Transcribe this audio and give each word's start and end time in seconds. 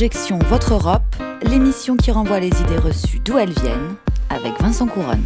Objection 0.00 0.38
Votre 0.48 0.72
Europe, 0.72 1.14
l'émission 1.42 1.94
qui 1.94 2.10
renvoie 2.10 2.40
les 2.40 2.48
idées 2.48 2.78
reçues 2.78 3.20
d'où 3.22 3.36
elles 3.36 3.52
viennent, 3.52 3.96
avec 4.30 4.58
Vincent 4.58 4.86
Couronne. 4.86 5.22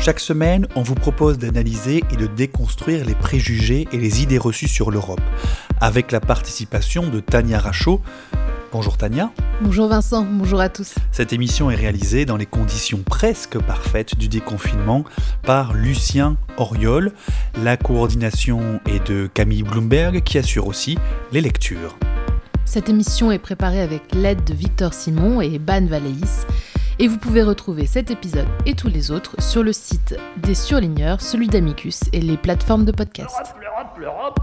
Chaque 0.00 0.18
semaine, 0.18 0.66
on 0.74 0.82
vous 0.82 0.96
propose 0.96 1.38
d'analyser 1.38 2.02
et 2.10 2.16
de 2.16 2.26
déconstruire 2.26 3.04
les 3.04 3.14
préjugés 3.14 3.86
et 3.92 3.98
les 3.98 4.24
idées 4.24 4.38
reçues 4.38 4.66
sur 4.66 4.90
l'Europe, 4.90 5.20
avec 5.80 6.10
la 6.10 6.18
participation 6.18 7.08
de 7.08 7.20
Tania 7.20 7.60
Rachaud. 7.60 8.00
Bonjour 8.72 8.96
Tania. 8.96 9.30
Bonjour 9.60 9.86
Vincent, 9.86 10.26
bonjour 10.28 10.60
à 10.60 10.70
tous. 10.70 10.96
Cette 11.12 11.32
émission 11.32 11.70
est 11.70 11.76
réalisée 11.76 12.24
dans 12.24 12.36
les 12.36 12.46
conditions 12.46 13.04
presque 13.06 13.60
parfaites 13.60 14.18
du 14.18 14.26
déconfinement 14.26 15.04
par 15.44 15.72
Lucien 15.72 16.36
Oriol. 16.56 17.12
La 17.62 17.76
coordination 17.76 18.80
est 18.86 19.06
de 19.06 19.30
Camille 19.32 19.62
Bloomberg 19.62 20.24
qui 20.24 20.36
assure 20.36 20.66
aussi 20.66 20.98
les 21.30 21.40
lectures. 21.40 21.96
Cette 22.66 22.88
émission 22.88 23.30
est 23.30 23.38
préparée 23.38 23.80
avec 23.80 24.12
l'aide 24.12 24.42
de 24.42 24.52
Victor 24.52 24.92
Simon 24.92 25.40
et 25.40 25.60
Ban 25.60 25.86
Valéis. 25.86 26.44
Et 26.98 27.06
vous 27.06 27.16
pouvez 27.16 27.44
retrouver 27.44 27.86
cet 27.86 28.10
épisode 28.10 28.48
et 28.66 28.74
tous 28.74 28.88
les 28.88 29.12
autres 29.12 29.40
sur 29.40 29.62
le 29.62 29.72
site 29.72 30.18
des 30.38 30.54
surligneurs, 30.56 31.20
celui 31.20 31.46
d'Amicus 31.46 32.00
et 32.12 32.20
les 32.20 32.36
plateformes 32.36 32.84
de 32.84 32.90
podcast. 32.90 33.54
L'Europe, 33.60 33.98
l'Europe, 33.98 34.40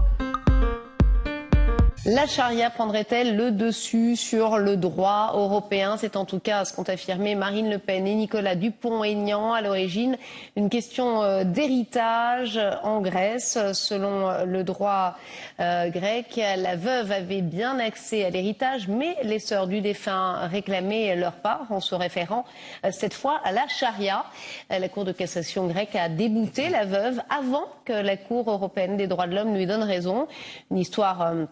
La 2.06 2.26
charia 2.26 2.68
prendrait-elle 2.68 3.34
le 3.34 3.50
dessus 3.50 4.16
sur 4.16 4.58
le 4.58 4.76
droit 4.76 5.30
européen? 5.32 5.96
C'est 5.96 6.16
en 6.16 6.26
tout 6.26 6.38
cas 6.38 6.66
ce 6.66 6.74
qu'ont 6.74 6.82
affirmé 6.82 7.34
Marine 7.34 7.70
Le 7.70 7.78
Pen 7.78 8.06
et 8.06 8.14
Nicolas 8.14 8.56
Dupont-Aignan 8.56 9.54
à 9.54 9.62
l'origine. 9.62 10.18
Une 10.54 10.68
question 10.68 11.22
euh, 11.22 11.44
d'héritage 11.44 12.60
en 12.82 13.00
Grèce. 13.00 13.58
Selon 13.72 14.28
euh, 14.28 14.44
le 14.44 14.64
droit 14.64 15.16
euh, 15.60 15.88
grec, 15.88 16.38
la 16.58 16.76
veuve 16.76 17.10
avait 17.10 17.40
bien 17.40 17.78
accès 17.78 18.22
à 18.22 18.28
l'héritage, 18.28 18.86
mais 18.86 19.16
les 19.22 19.38
sœurs 19.38 19.66
du 19.66 19.80
défunt 19.80 20.46
réclamaient 20.48 21.16
leur 21.16 21.32
part 21.32 21.68
en 21.70 21.80
se 21.80 21.94
référant 21.94 22.44
euh, 22.84 22.90
cette 22.92 23.14
fois 23.14 23.40
à 23.44 23.52
la 23.52 23.66
charia. 23.68 24.26
Euh, 24.70 24.78
La 24.78 24.90
Cour 24.90 25.06
de 25.06 25.12
cassation 25.12 25.68
grecque 25.68 25.96
a 25.96 26.10
débouté 26.10 26.68
la 26.68 26.84
veuve 26.84 27.22
avant 27.30 27.64
que 27.86 27.94
la 27.94 28.18
Cour 28.18 28.50
européenne 28.50 28.98
des 28.98 29.06
droits 29.06 29.26
de 29.26 29.34
l'homme 29.34 29.54
lui 29.54 29.64
donne 29.64 29.82
raison. 29.82 30.28
Une 30.70 30.76
histoire 30.76 31.22
euh, 31.22 31.46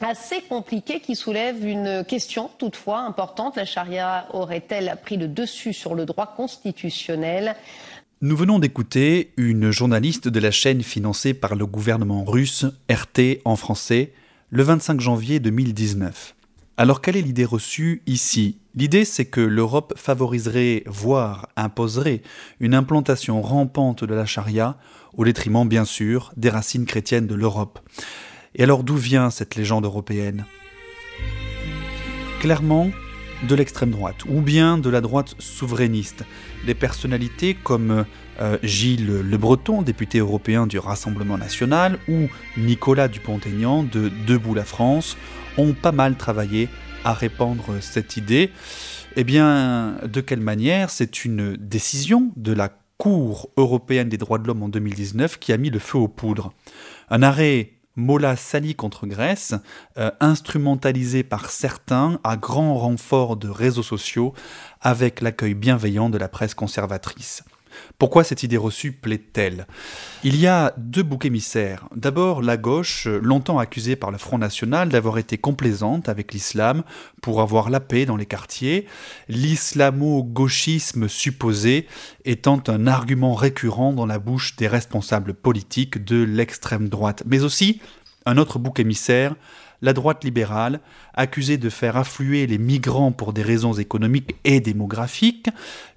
assez 0.00 0.42
compliquée 0.48 1.00
qui 1.00 1.16
soulève 1.16 1.66
une 1.66 2.04
question 2.06 2.50
toutefois 2.58 3.00
importante. 3.00 3.56
La 3.56 3.64
charia 3.64 4.26
aurait-elle 4.32 4.96
pris 5.02 5.16
le 5.16 5.28
dessus 5.28 5.72
sur 5.72 5.94
le 5.94 6.06
droit 6.06 6.34
constitutionnel? 6.36 7.56
Nous 8.20 8.36
venons 8.36 8.58
d'écouter 8.58 9.32
une 9.36 9.70
journaliste 9.70 10.28
de 10.28 10.40
la 10.40 10.50
chaîne 10.50 10.82
financée 10.82 11.34
par 11.34 11.54
le 11.54 11.66
gouvernement 11.66 12.24
russe, 12.24 12.66
RT 12.90 13.40
en 13.44 13.54
français, 13.54 14.12
le 14.50 14.62
25 14.62 15.00
janvier 15.00 15.38
2019. 15.40 16.34
Alors 16.76 17.00
quelle 17.00 17.16
est 17.16 17.22
l'idée 17.22 17.44
reçue 17.44 18.02
ici? 18.06 18.58
L'idée 18.74 19.04
c'est 19.04 19.24
que 19.24 19.40
l'Europe 19.40 19.94
favoriserait, 19.96 20.84
voire 20.86 21.48
imposerait, 21.56 22.22
une 22.60 22.74
implantation 22.74 23.42
rampante 23.42 24.04
de 24.04 24.14
la 24.14 24.26
charia, 24.26 24.76
au 25.16 25.24
détriment 25.24 25.68
bien 25.68 25.84
sûr 25.84 26.32
des 26.36 26.50
racines 26.50 26.86
chrétiennes 26.86 27.26
de 27.26 27.34
l'Europe. 27.34 27.80
Et 28.54 28.62
alors 28.62 28.84
d'où 28.84 28.96
vient 28.96 29.30
cette 29.30 29.54
légende 29.54 29.84
européenne? 29.84 30.44
Clairement, 32.40 32.90
de 33.46 33.54
l'extrême 33.54 33.90
droite, 33.90 34.24
ou 34.28 34.40
bien 34.40 34.78
de 34.78 34.90
la 34.90 35.00
droite 35.00 35.34
souverainiste. 35.38 36.24
Des 36.66 36.74
personnalités 36.74 37.54
comme 37.54 38.04
euh, 38.40 38.58
Gilles 38.62 39.06
Le 39.06 39.36
Breton, 39.36 39.82
député 39.82 40.18
européen 40.18 40.66
du 40.66 40.78
Rassemblement 40.78 41.38
national, 41.38 41.98
ou 42.08 42.28
Nicolas 42.56 43.08
Dupont-Aignan 43.08 43.84
de 43.84 44.10
Debout 44.26 44.54
la 44.54 44.64
France, 44.64 45.16
ont 45.56 45.72
pas 45.72 45.92
mal 45.92 46.16
travaillé 46.16 46.68
à 47.04 47.12
répandre 47.12 47.76
cette 47.80 48.16
idée. 48.16 48.50
Eh 49.16 49.24
bien, 49.24 49.96
de 50.04 50.20
quelle 50.20 50.40
manière? 50.40 50.90
C'est 50.90 51.24
une 51.24 51.56
décision 51.56 52.32
de 52.36 52.52
la 52.52 52.70
Cour 52.98 53.50
européenne 53.56 54.08
des 54.08 54.16
droits 54.16 54.38
de 54.38 54.46
l'homme 54.48 54.64
en 54.64 54.68
2019 54.68 55.38
qui 55.38 55.52
a 55.52 55.56
mis 55.56 55.70
le 55.70 55.78
feu 55.78 55.98
aux 55.98 56.08
poudres. 56.08 56.52
Un 57.10 57.22
arrêt 57.22 57.77
Mola 57.98 58.36
Sali 58.36 58.76
contre 58.76 59.06
Grèce, 59.06 59.54
euh, 59.98 60.10
instrumentalisé 60.20 61.24
par 61.24 61.50
certains 61.50 62.20
à 62.22 62.36
grand 62.36 62.76
renfort 62.76 63.36
de 63.36 63.48
réseaux 63.48 63.82
sociaux, 63.82 64.34
avec 64.80 65.20
l'accueil 65.20 65.54
bienveillant 65.54 66.08
de 66.08 66.16
la 66.16 66.28
presse 66.28 66.54
conservatrice. 66.54 67.42
Pourquoi 67.98 68.24
cette 68.24 68.42
idée 68.42 68.56
reçue 68.56 68.92
plaît-elle? 68.92 69.66
Il 70.24 70.36
y 70.36 70.46
a 70.46 70.74
deux 70.76 71.02
boucs 71.02 71.24
émissaires. 71.24 71.88
D'abord, 71.94 72.42
la 72.42 72.56
gauche, 72.56 73.06
longtemps 73.06 73.58
accusée 73.58 73.96
par 73.96 74.10
le 74.10 74.18
Front 74.18 74.38
National 74.38 74.88
d'avoir 74.88 75.18
été 75.18 75.38
complaisante 75.38 76.08
avec 76.08 76.32
l'islam 76.32 76.82
pour 77.22 77.40
avoir 77.40 77.70
la 77.70 77.80
paix 77.80 78.06
dans 78.06 78.16
les 78.16 78.26
quartiers, 78.26 78.86
l'islamo-gauchisme 79.28 81.08
supposé 81.08 81.86
étant 82.24 82.62
un 82.68 82.86
argument 82.86 83.34
récurrent 83.34 83.92
dans 83.92 84.06
la 84.06 84.18
bouche 84.18 84.56
des 84.56 84.68
responsables 84.68 85.34
politiques 85.34 86.04
de 86.04 86.22
l'extrême 86.22 86.88
droite, 86.88 87.22
mais 87.26 87.42
aussi 87.42 87.80
un 88.26 88.36
autre 88.36 88.58
bouc 88.58 88.78
émissaire, 88.78 89.34
la 89.82 89.92
droite 89.92 90.24
libérale, 90.24 90.80
accusée 91.14 91.58
de 91.58 91.70
faire 91.70 91.96
affluer 91.96 92.46
les 92.46 92.58
migrants 92.58 93.12
pour 93.12 93.32
des 93.32 93.42
raisons 93.42 93.74
économiques 93.74 94.36
et 94.44 94.60
démographiques, 94.60 95.48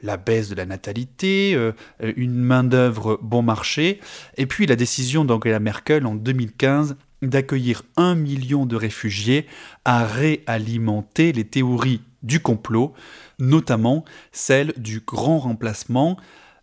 la 0.03 0.17
baisse 0.17 0.49
de 0.49 0.55
la 0.55 0.65
natalité, 0.65 1.53
euh, 1.55 1.71
une 2.15 2.35
main-d'œuvre 2.35 3.19
bon 3.21 3.41
marché, 3.41 3.99
et 4.37 4.45
puis 4.45 4.65
la 4.65 4.75
décision 4.75 5.25
d'Angela 5.25 5.59
Merkel 5.59 6.05
en 6.05 6.15
2015 6.15 6.95
d'accueillir 7.21 7.83
un 7.97 8.15
million 8.15 8.65
de 8.65 8.75
réfugiés 8.75 9.45
a 9.85 10.05
réalimenté 10.05 11.31
les 11.31 11.43
théories 11.43 12.01
du 12.23 12.39
complot, 12.39 12.93
notamment 13.39 14.05
celle 14.31 14.73
du 14.77 15.01
grand 15.01 15.39
remplacement, 15.39 16.17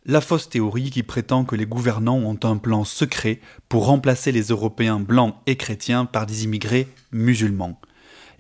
la 0.09 0.23
fausse 0.23 0.49
théorie 0.49 0.91
qui 0.91 1.03
prétend 1.03 1.45
que 1.45 1.55
les 1.55 1.67
gouvernants 1.67 2.17
ont 2.17 2.39
un 2.43 2.57
plan 2.57 2.85
secret 2.85 3.41
pour 3.69 3.85
remplacer 3.85 4.33
les 4.33 4.45
Européens 4.45 4.99
blancs 4.99 5.35
et 5.47 5.57
chrétiens 5.57 6.07
par 6.07 6.25
des 6.25 6.45
immigrés 6.45 6.89
musulmans. 7.13 7.79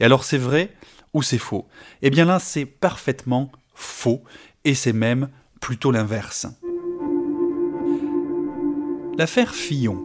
Et 0.00 0.04
alors 0.04 0.24
c'est 0.24 0.38
vrai 0.38 0.72
ou 1.12 1.22
c'est 1.22 1.36
faux? 1.36 1.68
Eh 2.00 2.08
bien 2.08 2.24
là 2.24 2.38
c'est 2.38 2.64
parfaitement 2.64 3.52
faux 3.74 4.22
et 4.64 4.74
c'est 4.74 4.94
même 4.94 5.28
plutôt 5.60 5.92
l'inverse. 5.92 6.46
L'affaire 9.18 9.54
Fillon. 9.54 10.02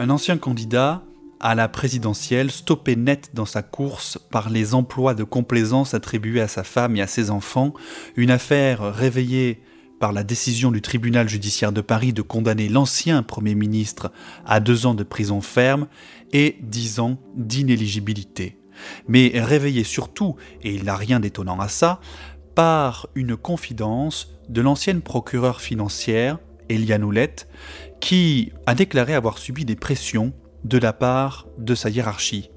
Un 0.00 0.10
ancien 0.10 0.36
candidat 0.36 1.04
à 1.38 1.54
la 1.54 1.68
présidentielle 1.68 2.50
stoppé 2.50 2.96
net 2.96 3.30
dans 3.34 3.46
sa 3.46 3.62
course 3.62 4.18
par 4.30 4.50
les 4.50 4.74
emplois 4.74 5.14
de 5.14 5.22
complaisance 5.22 5.94
attribués 5.94 6.40
à 6.40 6.48
sa 6.48 6.64
femme 6.64 6.96
et 6.96 7.02
à 7.02 7.06
ses 7.06 7.30
enfants, 7.30 7.72
une 8.16 8.30
affaire 8.30 8.92
réveillée 8.92 9.62
par 10.02 10.12
la 10.12 10.24
décision 10.24 10.72
du 10.72 10.82
tribunal 10.82 11.28
judiciaire 11.28 11.70
de 11.70 11.80
Paris 11.80 12.12
de 12.12 12.22
condamner 12.22 12.68
l'ancien 12.68 13.22
Premier 13.22 13.54
ministre 13.54 14.10
à 14.44 14.58
deux 14.58 14.84
ans 14.84 14.94
de 14.94 15.04
prison 15.04 15.40
ferme 15.40 15.86
et 16.32 16.56
dix 16.60 16.98
ans 16.98 17.20
d'inéligibilité. 17.36 18.58
Mais 19.06 19.30
réveillé 19.32 19.84
surtout, 19.84 20.34
et 20.64 20.74
il 20.74 20.82
n'a 20.86 20.96
rien 20.96 21.20
d'étonnant 21.20 21.60
à 21.60 21.68
ça, 21.68 22.00
par 22.56 23.06
une 23.14 23.36
confidence 23.36 24.34
de 24.48 24.60
l'ancienne 24.60 25.02
procureure 25.02 25.60
financière, 25.60 26.40
Eliane 26.68 27.04
Houlette, 27.04 27.46
qui 28.00 28.50
a 28.66 28.74
déclaré 28.74 29.14
avoir 29.14 29.38
subi 29.38 29.64
des 29.64 29.76
pressions 29.76 30.32
de 30.64 30.78
la 30.78 30.92
part 30.92 31.46
de 31.58 31.76
sa 31.76 31.90
hiérarchie. 31.90 32.50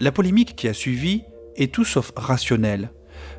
La 0.00 0.12
polémique 0.12 0.56
qui 0.56 0.68
a 0.68 0.72
suivi 0.72 1.24
est 1.56 1.74
tout 1.74 1.84
sauf 1.84 2.10
rationnelle. 2.16 2.90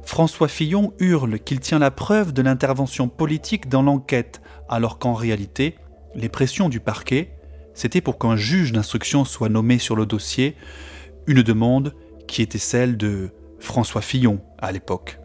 François 0.05 0.47
Fillon 0.47 0.93
hurle 0.99 1.39
qu'il 1.39 1.59
tient 1.59 1.79
la 1.79 1.91
preuve 1.91 2.31
de 2.31 2.41
l'intervention 2.41 3.09
politique 3.09 3.67
dans 3.67 3.81
l'enquête, 3.81 4.39
alors 4.69 4.99
qu'en 4.99 5.13
réalité, 5.13 5.75
les 6.13 6.29
pressions 6.29 6.69
du 6.69 6.79
parquet, 6.79 7.31
c'était 7.73 8.01
pour 8.01 8.17
qu'un 8.17 8.37
juge 8.37 8.71
d'instruction 8.71 9.25
soit 9.25 9.49
nommé 9.49 9.79
sur 9.79 9.95
le 9.95 10.05
dossier, 10.05 10.55
une 11.27 11.41
demande 11.41 11.93
qui 12.27 12.41
était 12.41 12.59
celle 12.59 12.97
de 12.97 13.31
François 13.59 14.01
Fillon 14.01 14.39
à 14.59 14.71
l'époque. 14.71 15.19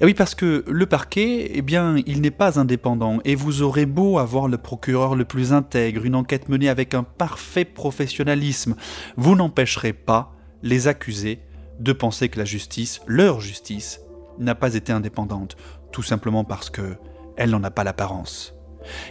Et 0.00 0.04
oui, 0.04 0.14
parce 0.14 0.34
que 0.34 0.64
le 0.68 0.86
parquet, 0.86 1.50
eh 1.54 1.62
bien, 1.62 1.96
il 2.06 2.20
n'est 2.20 2.30
pas 2.30 2.60
indépendant, 2.60 3.18
et 3.24 3.34
vous 3.34 3.62
aurez 3.62 3.86
beau 3.86 4.18
avoir 4.18 4.48
le 4.48 4.58
procureur 4.58 5.16
le 5.16 5.24
plus 5.24 5.52
intègre, 5.52 6.04
une 6.04 6.14
enquête 6.14 6.48
menée 6.48 6.68
avec 6.68 6.94
un 6.94 7.02
parfait 7.02 7.64
professionnalisme, 7.64 8.76
vous 9.16 9.34
n'empêcherez 9.34 9.92
pas 9.94 10.32
les 10.62 10.88
accusés 10.88 11.40
de 11.80 11.92
penser 11.92 12.28
que 12.28 12.38
la 12.38 12.44
justice, 12.44 13.00
leur 13.06 13.40
justice, 13.40 14.00
n'a 14.40 14.54
pas 14.54 14.74
été 14.74 14.92
indépendante, 14.92 15.56
tout 15.92 16.02
simplement 16.02 16.44
parce 16.44 16.70
que 16.70 16.96
elle 17.36 17.50
n'en 17.50 17.64
a 17.64 17.70
pas 17.70 17.84
l'apparence. 17.84 18.54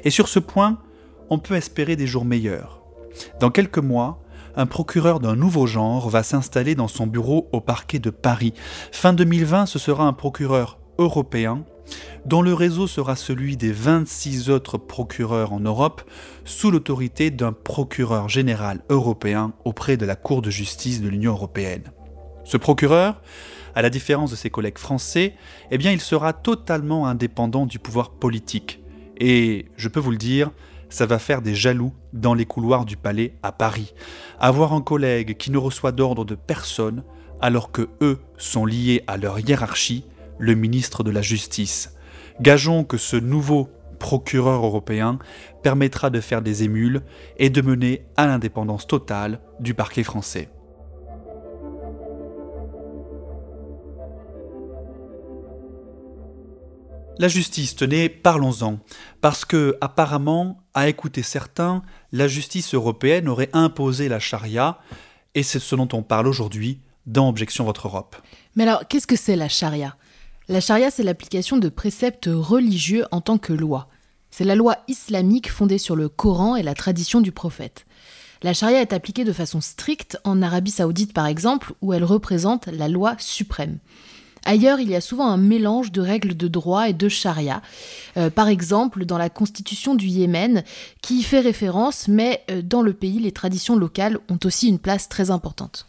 Et 0.04 0.10
sur 0.10 0.28
ce 0.28 0.40
point, 0.40 0.80
on 1.30 1.40
peut 1.40 1.56
espérer 1.56 1.96
des 1.96 2.08
jours 2.08 2.26
meilleurs. 2.26 2.82
Dans 3.40 3.50
quelques 3.50 3.80
mois, 3.80 4.22
un 4.56 4.66
procureur 4.66 5.20
d'un 5.20 5.36
nouveau 5.36 5.68
genre 5.68 6.10
va 6.10 6.24
s'installer 6.24 6.76
dans 6.76 6.88
son 6.88 7.08
bureau 7.08 7.48
au 7.52 7.62
parquet 7.62 8.00
de 8.00 8.10
Paris. 8.10 8.54
Fin 8.92 9.14
2020, 9.14 9.66
ce 9.66 9.80
sera 9.80 10.06
un 10.06 10.14
procureur 10.14 10.80
européen 10.98 11.64
dont 12.26 12.42
le 12.42 12.54
réseau 12.54 12.88
sera 12.88 13.16
celui 13.16 13.58
des 13.58 13.72
26 13.72 14.50
autres 14.50 14.78
procureurs 14.78 15.54
en 15.54 15.60
Europe, 15.60 16.02
sous 16.46 16.70
l'autorité 16.70 17.32
d'un 17.32 17.54
procureur 17.54 18.30
général 18.30 18.82
européen 18.90 19.54
auprès 19.66 19.98
de 19.98 20.06
la 20.06 20.16
Cour 20.16 20.42
de 20.42 20.50
justice 20.52 21.02
de 21.02 21.10
l'Union 21.10 21.32
européenne. 21.32 21.92
Ce 22.44 22.58
procureur, 22.58 23.22
à 23.80 23.82
la 23.82 23.90
différence 23.90 24.30
de 24.30 24.36
ses 24.36 24.50
collègues 24.50 24.78
français, 24.78 25.36
eh 25.72 25.76
il 25.78 26.02
sera 26.02 26.34
totalement 26.34 27.08
indépendant 27.08 27.66
du 27.66 27.80
pouvoir 27.80 28.10
politique. 28.10 28.84
Et 29.16 29.68
je 29.78 29.88
peux 29.88 30.02
vous 30.02 30.12
le 30.12 30.18
dire, 30.18 30.52
ça 30.90 31.06
va 31.06 31.18
faire 31.18 31.42
des 31.42 31.56
jaloux 31.56 31.94
dans 32.12 32.34
les 32.34 32.46
couloirs 32.46 32.84
du 32.84 32.98
palais 32.98 33.38
à 33.42 33.54
Paris. 33.54 33.94
Avoir 34.38 34.74
un 34.74 34.82
collègue 34.82 35.38
qui 35.38 35.50
ne 35.50 35.58
reçoit 35.58 35.94
d'ordre 35.94 36.26
de 36.26 36.36
personne, 36.36 37.06
alors 37.40 37.72
que 37.72 37.88
eux 38.02 38.20
sont 38.38 38.66
liés 38.66 39.02
à 39.08 39.16
leur 39.16 39.40
hiérarchie, 39.40 40.04
le 40.40 40.56
ministre 40.56 41.06
de 41.06 41.12
la 41.12 41.22
Justice. 41.22 41.96
Gageons 42.42 42.84
que 42.84 42.98
ce 42.98 43.16
nouveau 43.16 43.70
procureur 43.98 44.66
européen 44.66 45.20
permettra 45.64 46.10
de 46.10 46.20
faire 46.20 46.42
des 46.42 46.64
émules 46.64 47.02
et 47.38 47.50
de 47.50 47.62
mener 47.62 48.04
à 48.18 48.28
l'indépendance 48.28 48.88
totale 48.88 49.40
du 49.62 49.74
parquet 49.74 50.04
français. 50.04 50.50
La 57.20 57.28
justice, 57.28 57.76
tenez, 57.76 58.08
parlons-en. 58.08 58.80
Parce 59.20 59.44
que, 59.44 59.78
apparemment, 59.82 60.64
à 60.74 60.88
écouter 60.88 61.22
certains, 61.22 61.84
la 62.14 62.30
justice 62.30 62.74
européenne 62.74 63.28
aurait 63.28 63.50
imposé 63.52 64.08
la 64.08 64.20
charia, 64.20 64.80
et 65.36 65.44
c'est 65.44 65.60
ce 65.60 65.76
dont 65.76 65.90
on 65.92 66.02
parle 66.02 66.28
aujourd'hui 66.28 66.80
dans 67.06 67.28
Objection 67.28 67.66
Votre 67.66 67.90
Europe. 67.90 68.16
Mais 68.56 68.64
alors, 68.64 68.88
qu'est-ce 68.88 69.06
que 69.06 69.18
c'est 69.18 69.36
la 69.36 69.50
charia? 69.50 69.98
La 70.48 70.62
charia, 70.62 70.92
c'est 70.92 71.04
l'application 71.04 71.58
de 71.58 71.68
préceptes 71.68 72.30
religieux 72.32 73.04
en 73.12 73.20
tant 73.20 73.38
que 73.38 73.52
loi. 73.52 73.90
C'est 74.32 74.46
la 74.46 74.56
loi 74.56 74.78
islamique 74.88 75.52
fondée 75.52 75.78
sur 75.78 75.98
le 75.98 76.08
Coran 76.08 76.56
et 76.56 76.64
la 76.64 76.74
tradition 76.74 77.20
du 77.20 77.34
prophète. 77.34 77.86
La 78.44 78.54
charia 78.54 78.80
est 78.80 78.94
appliquée 78.94 79.26
de 79.26 79.34
façon 79.34 79.60
stricte 79.60 80.18
en 80.24 80.42
Arabie 80.42 80.72
saoudite 80.72 81.12
par 81.12 81.28
exemple, 81.28 81.74
où 81.82 81.92
elle 81.92 82.06
représente 82.06 82.68
la 82.68 82.88
loi 82.88 83.16
suprême. 83.18 83.80
Ailleurs, 84.46 84.80
il 84.80 84.90
y 84.90 84.96
a 84.96 85.02
souvent 85.02 85.28
un 85.28 85.38
mélange 85.38 85.92
de 85.92 86.02
règles 86.02 86.36
de 86.36 86.48
droit 86.48 86.90
et 86.90 86.94
de 86.94 87.10
charia. 87.10 87.62
Euh, 88.18 88.30
par 88.30 88.48
exemple, 88.48 89.06
dans 89.06 89.18
la 89.18 89.30
constitution 89.30 89.96
du 89.96 90.08
Yémen, 90.08 90.64
qui 91.02 91.20
y 91.20 91.24
fait 91.24 91.40
référence, 91.40 92.08
mais 92.08 92.44
euh, 92.50 92.62
dans 92.62 92.82
le 92.82 92.94
pays, 92.94 93.20
les 93.20 93.32
traditions 93.32 93.76
locales 93.76 94.20
ont 94.30 94.40
aussi 94.46 94.68
une 94.68 94.80
place 94.80 95.10
très 95.10 95.32
importante. 95.32 95.86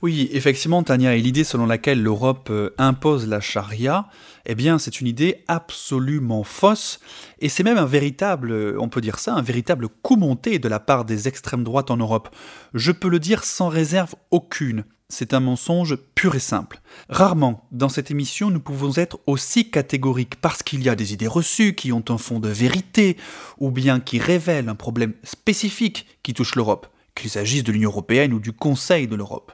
Oui, 0.00 0.28
effectivement, 0.32 0.84
Tania, 0.84 1.16
et 1.16 1.20
l'idée 1.20 1.42
selon 1.42 1.66
laquelle 1.66 2.00
l'Europe 2.00 2.48
euh, 2.50 2.70
impose 2.78 3.26
la 3.26 3.40
charia, 3.40 4.06
eh 4.46 4.54
bien, 4.54 4.78
c'est 4.78 5.00
une 5.00 5.08
idée 5.08 5.42
absolument 5.48 6.44
fausse, 6.44 7.00
et 7.40 7.48
c'est 7.48 7.64
même 7.64 7.78
un 7.78 7.84
véritable, 7.84 8.76
on 8.78 8.88
peut 8.88 9.00
dire 9.00 9.18
ça, 9.18 9.34
un 9.34 9.42
véritable 9.42 9.88
coup 9.88 10.16
monté 10.16 10.58
de 10.58 10.68
la 10.68 10.78
part 10.78 11.04
des 11.04 11.26
extrêmes 11.26 11.64
droites 11.64 11.90
en 11.90 11.96
Europe. 11.96 12.28
Je 12.74 12.92
peux 12.92 13.08
le 13.08 13.18
dire 13.18 13.44
sans 13.44 13.68
réserve 13.68 14.14
aucune. 14.30 14.84
C'est 15.10 15.32
un 15.32 15.40
mensonge 15.40 15.96
pur 16.14 16.34
et 16.34 16.38
simple. 16.38 16.82
Rarement, 17.08 17.66
dans 17.72 17.88
cette 17.88 18.10
émission, 18.10 18.50
nous 18.50 18.60
pouvons 18.60 18.92
être 18.96 19.18
aussi 19.26 19.70
catégoriques 19.70 20.36
parce 20.36 20.62
qu'il 20.62 20.82
y 20.82 20.90
a 20.90 20.94
des 20.94 21.14
idées 21.14 21.26
reçues 21.26 21.74
qui 21.74 21.92
ont 21.92 22.04
un 22.10 22.18
fond 22.18 22.40
de 22.40 22.50
vérité, 22.50 23.16
ou 23.58 23.70
bien 23.70 24.00
qui 24.00 24.18
révèlent 24.18 24.68
un 24.68 24.74
problème 24.74 25.14
spécifique 25.24 26.06
qui 26.22 26.34
touche 26.34 26.56
l'Europe, 26.56 26.88
qu'il 27.14 27.30
s'agisse 27.30 27.64
de 27.64 27.72
l'Union 27.72 27.88
européenne 27.88 28.34
ou 28.34 28.38
du 28.38 28.52
Conseil 28.52 29.08
de 29.08 29.16
l'Europe. 29.16 29.52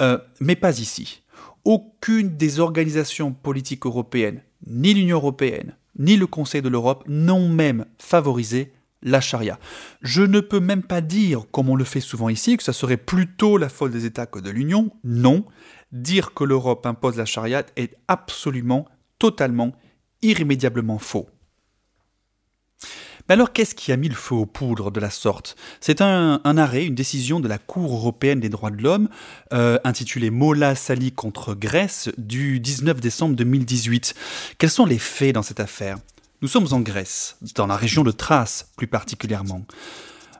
Euh, 0.00 0.16
mais 0.40 0.56
pas 0.56 0.78
ici. 0.78 1.22
Aucune 1.66 2.38
des 2.38 2.58
organisations 2.58 3.32
politiques 3.32 3.84
européennes, 3.84 4.42
ni 4.66 4.94
l'Union 4.94 5.18
européenne, 5.18 5.76
ni 5.98 6.16
le 6.16 6.26
Conseil 6.26 6.62
de 6.62 6.70
l'Europe 6.70 7.04
n'ont 7.06 7.50
même 7.50 7.84
favorisé 7.98 8.72
la 9.02 9.20
charia. 9.20 9.58
Je 10.02 10.22
ne 10.22 10.40
peux 10.40 10.60
même 10.60 10.82
pas 10.82 11.00
dire, 11.00 11.44
comme 11.50 11.68
on 11.68 11.76
le 11.76 11.84
fait 11.84 12.00
souvent 12.00 12.28
ici, 12.28 12.56
que 12.56 12.62
ça 12.62 12.72
serait 12.72 12.96
plutôt 12.96 13.56
la 13.56 13.68
faute 13.68 13.92
des 13.92 14.04
États 14.04 14.26
que 14.26 14.38
de 14.38 14.50
l'Union. 14.50 14.90
Non, 15.04 15.44
dire 15.92 16.34
que 16.34 16.44
l'Europe 16.44 16.86
impose 16.86 17.16
la 17.16 17.24
charia 17.24 17.64
est 17.76 17.96
absolument, 18.08 18.86
totalement, 19.18 19.72
irrémédiablement 20.22 20.98
faux. 20.98 21.28
Mais 23.28 23.34
alors 23.34 23.52
qu'est-ce 23.52 23.74
qui 23.74 23.92
a 23.92 23.96
mis 23.98 24.08
le 24.08 24.14
feu 24.14 24.34
aux 24.34 24.46
poudres 24.46 24.90
de 24.90 25.00
la 25.00 25.10
sorte? 25.10 25.54
C'est 25.80 26.00
un, 26.00 26.40
arrêt, 26.44 26.86
une 26.86 26.94
décision 26.94 27.40
de 27.40 27.48
la 27.48 27.58
Cour 27.58 27.92
européenne 27.92 28.40
des 28.40 28.48
droits 28.48 28.70
de 28.70 28.82
l'homme, 28.82 29.10
euh, 29.52 29.78
intitulée 29.84 30.30
Mola 30.30 30.74
Sali 30.74 31.12
contre 31.12 31.54
Grèce, 31.54 32.08
du 32.16 32.58
19 32.58 33.00
décembre 33.00 33.36
2018. 33.36 34.14
Quels 34.56 34.70
sont 34.70 34.86
les 34.86 34.98
faits 34.98 35.34
dans 35.34 35.42
cette 35.42 35.60
affaire? 35.60 35.98
Nous 36.40 36.48
sommes 36.48 36.68
en 36.72 36.80
Grèce, 36.80 37.36
dans 37.56 37.66
la 37.66 37.76
région 37.76 38.04
de 38.04 38.12
Thrace 38.12 38.70
plus 38.76 38.86
particulièrement. 38.86 39.66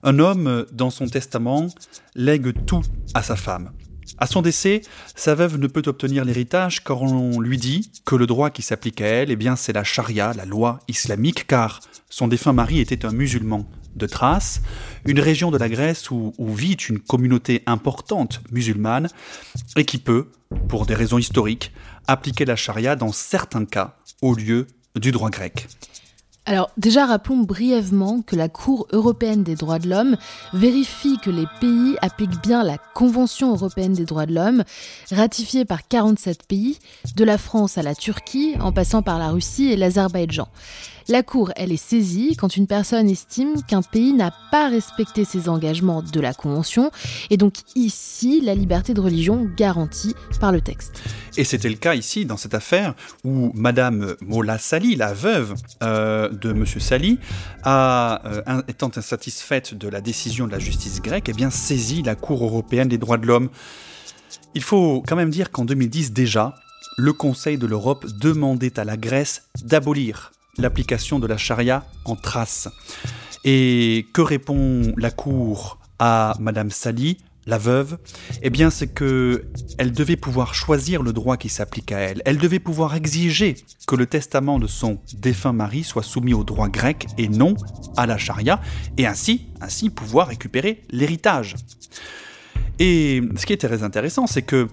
Un 0.05 0.21
homme, 0.21 0.65
dans 0.71 0.91
son 0.91 1.09
testament, 1.09 1.67
lègue 2.15 2.53
tout 2.67 2.83
à 3.15 3.23
sa 3.23 3.35
femme. 3.35 3.73
À 4.17 4.27
son 4.27 4.41
décès, 4.41 4.83
sa 5.17 5.35
veuve 5.35 5.59
ne 5.59 5.67
peut 5.67 5.83
obtenir 5.87 6.25
l'héritage 6.25 6.85
car 6.85 7.03
on 7.03 7.41
lui 7.41 7.59
dit 7.59 7.91
que 8.05 8.15
le 8.15 8.27
droit 8.27 8.51
qui 8.51 8.63
s'applique 8.63 9.01
à 9.01 9.07
elle, 9.07 9.31
eh 9.31 9.37
bien, 9.37 9.57
c'est 9.57 9.73
la 9.73 9.83
charia, 9.83 10.33
la 10.35 10.45
loi 10.45 10.81
islamique, 10.87 11.47
car 11.47 11.81
son 12.09 12.29
défunt 12.29 12.53
mari 12.53 12.79
était 12.79 13.05
un 13.05 13.13
musulman 13.13 13.69
de 13.97 14.07
Thrace, 14.07 14.63
une 15.05 15.19
région 15.19 15.51
de 15.51 15.59
la 15.59 15.69
Grèce 15.69 16.13
où, 16.13 16.33
où, 16.39 16.55
vit 16.55 16.75
une 16.75 17.01
communauté 17.01 17.65
importante 17.67 18.41
musulmane 18.53 19.09
et 19.77 19.85
qui 19.85 19.99
peut, 19.99 20.31
pour 20.69 20.87
des 20.87 20.95
raisons 20.95 21.19
historiques, 21.19 21.73
appliquer 22.07 22.45
la 22.45 22.57
charia 22.57 22.95
dans 22.95 23.13
certains 23.13 23.65
cas 23.65 23.97
au 24.23 24.35
lieu 24.35 24.69
du 24.99 25.13
droit 25.13 25.31
grec. 25.31 25.69
Alors 26.49 26.71
déjà 26.79 27.05
rappelons 27.05 27.43
brièvement 27.43 28.23
que 28.23 28.35
la 28.35 28.49
Cour 28.49 28.87
européenne 28.93 29.43
des 29.43 29.55
droits 29.55 29.79
de 29.79 29.87
l'homme 29.87 30.17
vérifie 30.55 31.19
que 31.23 31.29
les 31.29 31.45
pays 31.61 31.97
appliquent 32.01 32.41
bien 32.43 32.65
la 32.65 32.79
Convention 32.95 33.53
européenne 33.53 33.93
des 33.93 34.07
droits 34.07 34.25
de 34.25 34.35
l'homme, 34.35 34.65
ratifiée 35.11 35.67
par 35.67 35.87
47 35.87 36.45
pays, 36.45 36.79
de 37.17 37.25
la 37.25 37.37
France 37.37 37.77
à 37.77 37.83
la 37.83 37.95
Turquie, 37.95 38.55
en 38.61 38.73
passant 38.73 39.03
par 39.03 39.19
la 39.19 39.29
Russie 39.29 39.71
et 39.71 39.77
l'Azerbaïdjan. 39.77 40.49
La 41.11 41.23
Cour, 41.23 41.53
elle 41.57 41.73
est 41.73 41.79
saisie 41.79 42.37
quand 42.37 42.55
une 42.55 42.67
personne 42.67 43.09
estime 43.09 43.63
qu'un 43.63 43.81
pays 43.81 44.13
n'a 44.13 44.31
pas 44.51 44.69
respecté 44.69 45.25
ses 45.25 45.49
engagements 45.49 46.03
de 46.03 46.21
la 46.21 46.35
Convention, 46.35 46.91
et 47.31 47.39
donc 47.39 47.55
ici, 47.75 48.43
la 48.43 48.55
liberté 48.55 48.93
de 48.93 49.01
religion 49.01 49.51
garantie 49.57 50.15
par 50.39 50.53
le 50.53 50.61
texte. 50.61 51.03
Et 51.39 51.45
c'était 51.45 51.71
le 51.71 51.77
cas 51.77 51.95
ici, 51.95 52.27
dans 52.27 52.37
cette 52.37 52.53
affaire, 52.53 52.95
où 53.25 53.53
Madame 53.55 54.17
Mola 54.21 54.59
Sali, 54.59 54.97
la 54.97 55.15
veuve 55.15 55.55
euh, 55.83 56.29
de 56.29 56.53
Monsieur 56.53 56.81
Sali, 56.81 57.19
euh, 57.67 58.43
étant 58.69 58.91
insatisfaite 58.95 59.73
de 59.73 59.89
la 59.89 60.03
décision 60.03 60.47
de 60.47 60.53
la 60.53 60.59
justice 60.59 61.01
grecque, 61.01 61.31
eh 61.31 61.33
bien 61.33 61.49
saisit 61.49 62.03
la 62.03 62.17
Cour 62.17 62.45
européenne 62.45 62.89
des 62.89 62.99
droits 62.99 63.17
de 63.17 63.27
l'homme. 63.27 63.49
Il 64.55 64.63
faut 64.63 65.03
quand 65.09 65.17
même 65.17 65.31
dire 65.31 65.51
qu'en 65.53 65.65
2010 65.65 66.13
déjà, 66.13 66.55
le 66.99 67.15
Conseil 67.15 67.57
de 67.57 67.67
l'Europe 67.67 68.05
demandait 68.21 68.79
à 68.79 68.85
la 68.85 68.99
Grèce 68.99 69.45
d'abolir 69.63 70.33
l'application 70.59 71.19
de 71.19 71.27
la 71.27 71.37
charia 71.37 71.87
en 72.05 72.17
trace. 72.17 72.69
Et 73.45 74.07
que 74.13 74.21
répond 74.21 74.93
la 74.97 75.11
Cour 75.11 75.79
à 75.99 76.35
Madame 76.41 76.71
Sali, 76.71 77.19
la 77.47 77.57
veuve? 77.57 77.99
Eh 78.43 78.51
bien, 78.51 78.69
c'est 78.69 78.89
que 78.89 79.47
elle 79.79 79.93
devait 79.93 80.17
pouvoir 80.17 80.55
choisir 80.55 81.03
le 81.03 81.13
droit 81.13 81.37
qui 81.37 81.49
s'applique 81.49 81.93
à 81.93 81.99
elle. 81.99 82.21
Elle 82.27 82.39
devait 82.39 82.59
pouvoir 82.59 82.95
exiger 82.95 83.57
que 83.87 83.97
le 83.97 84.07
testament 84.07 84.59
de 84.59 84.67
son 84.67 84.99
défunt 85.15 85.53
mari 85.53 85.83
soit 85.83 86.03
soumis 86.03 86.35
au 86.35 86.45
droit 86.45 86.69
grec 86.69 87.07
et 87.17 87.29
non 87.29 87.55
à 87.97 88.07
la 88.07 88.19
charia, 88.19 88.61
et 88.99 89.07
ainsi, 89.07 89.49
ainsi 89.61 89.89
pouvoir 89.89 90.29
récupérer 90.29 90.83
l'héritage. 90.91 91.55
Et 92.79 93.23
ce 93.37 93.47
qui 93.47 93.53
est 93.53 93.57
très 93.57 93.83
intéressant, 93.83 94.27
c'est 94.27 94.43
que 94.43 94.69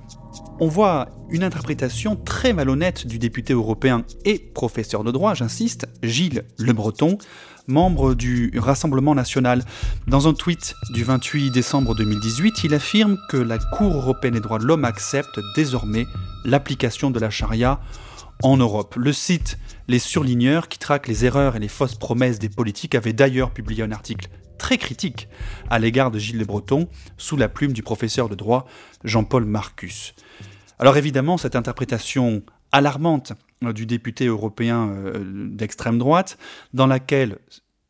on 0.59 0.67
voit 0.67 1.09
une 1.29 1.43
interprétation 1.43 2.15
très 2.15 2.53
malhonnête 2.53 3.07
du 3.07 3.19
député 3.19 3.53
européen 3.53 4.03
et 4.23 4.39
professeur 4.39 5.03
de 5.03 5.11
droit, 5.11 5.33
j'insiste, 5.33 5.87
Gilles 6.03 6.43
Le 6.57 6.73
Breton, 6.73 7.17
membre 7.67 8.13
du 8.13 8.51
Rassemblement 8.57 9.15
national. 9.15 9.63
Dans 10.07 10.27
un 10.27 10.33
tweet 10.33 10.75
du 10.91 11.03
28 11.03 11.51
décembre 11.51 11.95
2018, 11.95 12.63
il 12.63 12.73
affirme 12.73 13.17
que 13.29 13.37
la 13.37 13.57
Cour 13.57 13.95
européenne 13.95 14.35
des 14.35 14.39
droits 14.39 14.59
de 14.59 14.65
l'homme 14.65 14.85
accepte 14.85 15.39
désormais 15.55 16.05
l'application 16.45 17.11
de 17.11 17.19
la 17.19 17.29
charia 17.29 17.79
en 18.43 18.57
Europe. 18.57 18.95
Le 18.97 19.13
site 19.13 19.57
Les 19.87 19.99
Surligneurs, 19.99 20.67
qui 20.67 20.79
traque 20.79 21.07
les 21.07 21.25
erreurs 21.25 21.55
et 21.55 21.59
les 21.59 21.67
fausses 21.67 21.95
promesses 21.95 22.39
des 22.39 22.49
politiques, 22.49 22.95
avait 22.95 23.13
d'ailleurs 23.13 23.51
publié 23.51 23.83
un 23.83 23.91
article 23.91 24.29
très 24.57 24.77
critique 24.77 25.27
à 25.69 25.79
l'égard 25.79 26.11
de 26.11 26.19
Gilles 26.19 26.39
Le 26.39 26.45
Breton, 26.45 26.87
sous 27.17 27.37
la 27.37 27.49
plume 27.49 27.73
du 27.73 27.83
professeur 27.83 28.29
de 28.29 28.35
droit 28.35 28.65
Jean-Paul 29.03 29.45
Marcus. 29.45 30.15
Alors 30.77 30.97
évidemment, 30.97 31.37
cette 31.37 31.55
interprétation 31.55 32.43
alarmante 32.71 33.33
euh, 33.63 33.73
du 33.73 33.85
député 33.85 34.25
européen 34.25 34.89
euh, 34.89 35.23
d'extrême 35.25 35.97
droite, 35.97 36.37
dans 36.73 36.87
laquelle 36.87 37.37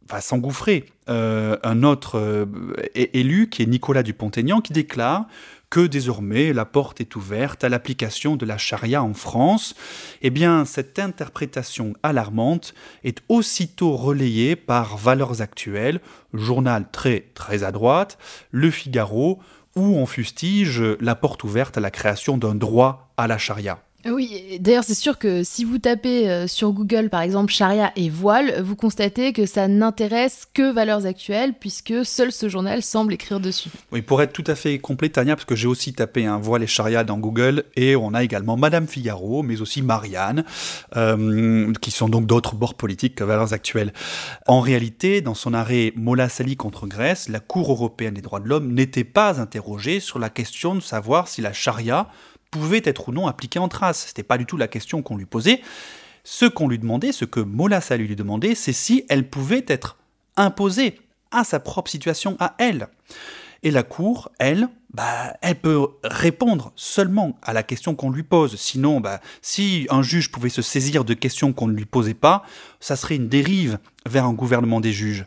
va 0.08 0.22
s'engouffrer 0.22 0.86
euh, 1.10 1.58
un 1.64 1.82
autre 1.82 2.48
élu 2.94 3.50
qui 3.50 3.64
est 3.64 3.66
Nicolas 3.66 4.04
Dupont-Aignan, 4.04 4.62
qui 4.62 4.72
déclare 4.72 5.26
que 5.72 5.88
désormais 5.88 6.54
la 6.54 6.64
porte 6.64 7.02
est 7.02 7.16
ouverte 7.16 7.64
à 7.64 7.70
l'application 7.70 8.36
de 8.36 8.46
la 8.46 8.60
charia 8.60 9.02
en 9.02 9.16
France, 9.16 9.74
eh 10.22 10.30
bien 10.30 10.64
cette 10.64 11.00
interprétation 11.00 11.96
alarmante 12.04 12.76
est 13.04 13.24
aussitôt 13.30 13.96
relayée 13.96 14.56
par 14.56 14.96
Valeurs 14.96 15.42
Actuelles, 15.42 16.02
journal 16.34 16.86
très 16.92 17.32
très 17.34 17.64
à 17.64 17.72
droite, 17.72 18.20
Le 18.52 18.70
Figaro, 18.70 19.40
où 19.76 19.98
on 19.98 20.06
fustige 20.06 20.82
la 21.00 21.16
porte 21.16 21.44
ouverte 21.44 21.78
à 21.78 21.82
la 21.82 21.92
création 21.92 22.38
d'un 22.38 22.56
droit 22.56 23.12
à 23.18 23.28
la 23.28 23.38
charia. 23.38 23.85
Ah 24.08 24.12
oui, 24.14 24.60
d'ailleurs 24.60 24.84
c'est 24.84 24.94
sûr 24.94 25.18
que 25.18 25.44
si 25.44 25.66
vous 25.66 25.80
tapez 25.80 26.30
euh, 26.30 26.46
sur 26.46 26.72
Google 26.74 27.10
par 27.10 27.22
exemple 27.22 27.52
charia 27.52 27.92
et 27.96 28.12
voile, 28.12 28.62
vous 28.62 28.76
constatez 28.76 29.34
que 29.34 29.48
ça 29.48 29.68
n'intéresse 29.68 30.46
que 30.54 30.72
Valeurs 30.72 31.08
Actuelles 31.08 31.56
puisque 31.60 32.06
seul 32.06 32.32
ce 32.32 32.48
journal 32.48 32.84
semble 32.84 33.16
écrire 33.16 33.40
dessus. 33.40 33.72
Oui, 33.92 34.04
pour 34.04 34.22
être 34.22 34.32
tout 34.32 34.44
à 34.46 34.54
fait 34.54 34.78
complet 34.78 35.10
Tania, 35.10 35.36
parce 35.36 35.46
que 35.46 35.56
j'ai 35.56 35.68
aussi 35.68 35.92
tapé 35.94 36.28
un 36.28 36.38
voile 36.38 36.62
et 36.62 36.68
charia 36.68 37.04
dans 37.04 37.18
Google 37.18 37.64
et 37.76 37.96
on 37.96 38.14
a 38.14 38.24
également 38.24 38.58
Madame 38.58 38.88
Figaro, 38.88 39.42
mais 39.42 39.60
aussi 39.60 39.82
Marianne, 39.82 40.44
euh, 40.96 41.74
qui 41.82 41.90
sont 41.90 42.08
donc 42.08 42.28
d'autres 42.28 42.54
bords 42.54 42.76
politiques 42.76 43.16
que 43.16 43.24
Valeurs 43.24 43.54
Actuelles. 43.54 43.92
En 44.46 44.60
réalité, 44.60 45.22
dans 45.22 45.34
son 45.34 45.56
arrêt 45.56 45.94
Mola 45.96 46.30
Sali 46.30 46.58
contre 46.58 46.86
Grèce, 46.86 47.28
la 47.28 47.40
Cour 47.40 47.72
européenne 47.72 48.14
des 48.14 48.22
droits 48.22 48.40
de 48.40 48.48
l'homme 48.48 48.72
n'était 48.72 49.04
pas 49.04 49.42
interrogée 49.42 50.00
sur 50.00 50.20
la 50.20 50.30
question 50.30 50.76
de 50.76 50.80
savoir 50.80 51.28
si 51.28 51.42
la 51.42 51.54
charia 51.54 52.08
pouvait 52.56 52.82
être 52.86 53.10
ou 53.10 53.12
non 53.12 53.28
appliquée 53.28 53.60
en 53.60 53.68
trace. 53.68 54.06
C'était 54.08 54.24
pas 54.24 54.38
du 54.38 54.46
tout 54.46 54.58
la 54.58 54.68
question 54.68 55.02
qu'on 55.02 55.18
lui 55.18 55.26
posait. 55.26 55.62
Ce 56.24 56.46
qu'on 56.46 56.68
lui 56.68 56.80
demandait, 56.80 57.12
ce 57.12 57.26
que 57.26 57.40
Mola 57.40 57.82
Salih 57.82 58.08
lui 58.08 58.16
demandait, 58.16 58.56
c'est 58.56 58.74
si 58.74 59.06
elle 59.10 59.30
pouvait 59.30 59.66
être 59.68 59.98
imposée 60.38 61.00
à 61.32 61.44
sa 61.44 61.60
propre 61.60 61.92
situation, 61.92 62.38
à 62.40 62.56
elle. 62.58 62.88
Et 63.62 63.72
la 63.72 63.84
Cour, 63.84 64.32
elle, 64.40 64.70
bah, 64.94 65.36
elle 65.42 65.56
peut 65.56 65.88
répondre 66.04 66.72
seulement 66.76 67.38
à 67.42 67.52
la 67.52 67.64
question 67.64 67.96
qu'on 67.96 68.10
lui 68.10 68.24
pose. 68.24 68.56
Sinon, 68.56 69.02
bah, 69.02 69.20
si 69.42 69.88
un 69.90 70.02
juge 70.02 70.32
pouvait 70.32 70.50
se 70.50 70.62
saisir 70.62 71.04
de 71.04 71.14
questions 71.14 71.52
qu'on 71.52 71.68
ne 71.68 71.76
lui 71.76 71.86
posait 71.86 72.14
pas, 72.14 72.44
ça 72.80 72.96
serait 72.96 73.18
une 73.18 73.28
dérive 73.28 73.78
vers 74.06 74.26
un 74.26 74.34
gouvernement 74.34 74.82
des 74.82 74.94
juges. 74.94 75.26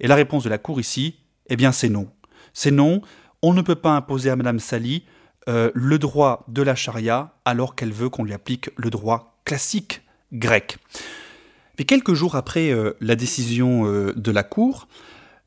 Et 0.00 0.08
la 0.08 0.14
réponse 0.14 0.44
de 0.44 0.48
la 0.48 0.58
Cour 0.58 0.80
ici, 0.80 1.16
eh 1.46 1.56
bien 1.56 1.72
c'est 1.72 1.88
non. 1.88 2.08
C'est 2.52 2.70
non, 2.70 3.02
on 3.42 3.52
ne 3.52 3.62
peut 3.62 3.74
pas 3.74 3.92
imposer 3.92 4.30
à 4.30 4.36
Madame 4.36 4.60
Sali 4.60 5.04
euh, 5.48 5.70
le 5.74 5.98
droit 5.98 6.44
de 6.48 6.62
la 6.62 6.74
charia 6.74 7.34
alors 7.44 7.74
qu'elle 7.74 7.92
veut 7.92 8.08
qu'on 8.08 8.24
lui 8.24 8.32
applique 8.32 8.70
le 8.76 8.90
droit 8.90 9.36
classique 9.44 10.02
grec. 10.32 10.78
Mais 11.78 11.84
quelques 11.84 12.14
jours 12.14 12.34
après 12.34 12.70
euh, 12.70 12.96
la 13.00 13.16
décision 13.16 13.86
euh, 13.86 14.12
de 14.16 14.30
la 14.30 14.42
Cour, 14.42 14.88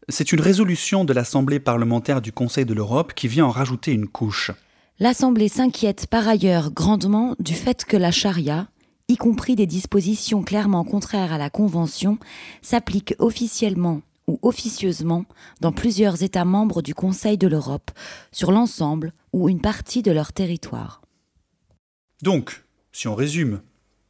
c'est 0.09 0.31
une 0.31 0.41
résolution 0.41 1.05
de 1.05 1.13
l'Assemblée 1.13 1.59
parlementaire 1.59 2.21
du 2.21 2.31
Conseil 2.31 2.65
de 2.65 2.73
l'Europe 2.73 3.13
qui 3.13 3.27
vient 3.27 3.45
en 3.45 3.51
rajouter 3.51 3.91
une 3.91 4.07
couche. 4.07 4.51
L'Assemblée 4.99 5.49
s'inquiète 5.49 6.07
par 6.07 6.27
ailleurs 6.27 6.71
grandement 6.71 7.35
du 7.39 7.53
fait 7.53 7.85
que 7.85 7.97
la 7.97 8.11
charia, 8.11 8.67
y 9.09 9.17
compris 9.17 9.55
des 9.55 9.67
dispositions 9.67 10.43
clairement 10.43 10.83
contraires 10.83 11.33
à 11.33 11.37
la 11.37 11.49
Convention, 11.49 12.17
s'applique 12.61 13.15
officiellement 13.19 14.01
ou 14.27 14.39
officieusement 14.41 15.25
dans 15.61 15.71
plusieurs 15.71 16.21
États 16.23 16.45
membres 16.45 16.81
du 16.81 16.93
Conseil 16.93 17.37
de 17.37 17.47
l'Europe, 17.47 17.91
sur 18.31 18.51
l'ensemble 18.51 19.13
ou 19.33 19.49
une 19.49 19.61
partie 19.61 20.03
de 20.03 20.11
leur 20.11 20.33
territoire. 20.33 21.01
Donc, 22.21 22.63
si 22.91 23.07
on 23.07 23.15
résume, 23.15 23.61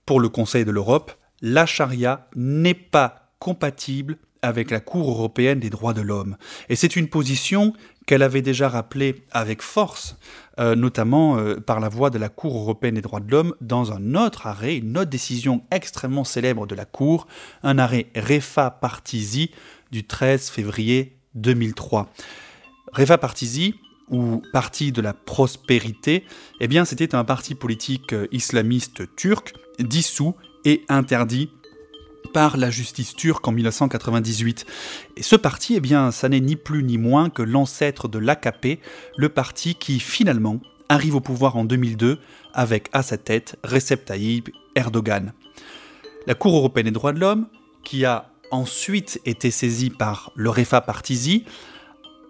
pour 0.05 0.19
le 0.19 0.29
Conseil 0.29 0.65
de 0.65 0.71
l'Europe, 0.71 1.12
la 1.41 1.65
charia 1.65 2.27
n'est 2.36 2.74
pas 2.74 3.33
compatible 3.39 4.17
avec 4.41 4.71
la 4.71 4.79
Cour 4.79 5.09
européenne 5.09 5.59
des 5.59 5.69
droits 5.69 5.93
de 5.93 6.01
l'homme. 6.01 6.38
Et 6.69 6.75
c'est 6.75 6.95
une 6.95 7.09
position 7.09 7.74
qu'elle 8.05 8.24
avait 8.24 8.41
déjà 8.41 8.69
rappelée 8.69 9.24
avec 9.31 9.62
force, 9.62 10.15
euh, 10.59 10.75
notamment 10.75 11.38
euh, 11.38 11.59
par 11.59 11.79
la 11.79 11.89
voix 11.89 12.09
de 12.09 12.17
la 12.17 12.29
Cour 12.29 12.57
européenne 12.57 12.95
des 12.95 13.01
droits 13.01 13.19
de 13.19 13.29
l'homme, 13.29 13.53
dans 13.59 13.91
un 13.91 14.15
autre 14.15 14.47
arrêt, 14.47 14.77
une 14.77 14.97
autre 14.97 15.09
décision 15.09 15.63
extrêmement 15.71 16.24
célèbre 16.24 16.65
de 16.65 16.75
la 16.75 16.86
Cour, 16.86 17.27
un 17.63 17.77
arrêt 17.77 18.07
Refa 18.15 18.71
Partisi 18.71 19.51
du 19.91 20.06
13 20.06 20.50
février 20.50 21.17
2003. 21.36 22.12
Reva 22.94 23.17
Partisi, 23.17 23.75
ou 24.10 24.41
Parti 24.53 24.91
de 24.91 25.01
la 25.01 25.13
prospérité, 25.13 26.24
eh 26.62 26.67
bien 26.67 26.86
c'était 26.86 27.13
un 27.13 27.25
parti 27.25 27.56
politique 27.56 28.13
euh, 28.13 28.27
islamiste 28.32 29.15
turc 29.15 29.53
dissous 29.79 30.36
et 30.65 30.84
interdit 30.89 31.50
par 32.34 32.58
la 32.58 32.70
justice 32.70 33.15
turque 33.15 33.48
en 33.48 33.51
1998. 33.51 34.65
Et 35.15 35.24
ce 35.24 35.36
parti, 35.36 35.75
eh 35.75 35.79
bien, 35.79 36.12
ça 36.12 36.29
n'est 36.29 36.39
ni 36.39 36.56
plus 36.56 36.84
ni 36.84 36.98
moins 36.98 37.29
que 37.29 37.41
l'ancêtre 37.41 38.08
de 38.08 38.20
l'AKP, 38.20 38.79
le 39.17 39.29
parti 39.29 39.75
qui 39.75 40.00
finalement 40.00 40.60
arrive 40.89 41.15
au 41.15 41.22
pouvoir 41.22 41.56
en 41.56 41.65
2002 41.65 42.20
avec 42.53 42.89
à 42.94 43.01
sa 43.01 43.17
tête 43.17 43.58
Recep 43.63 44.06
Tayyip 44.06 44.50
Erdogan. 44.75 45.34
La 46.25 46.36
Cour 46.36 46.56
européenne 46.56 46.86
des 46.86 46.91
droits 46.91 47.13
de 47.13 47.20
l'homme, 47.20 47.48
qui 47.84 48.06
a 48.06 48.29
ensuite 48.51 49.22
été 49.25 49.51
saisi 49.51 49.89
par 49.89 50.32
le 50.36 50.50
Refa 50.50 50.82
Partisi, 50.82 51.46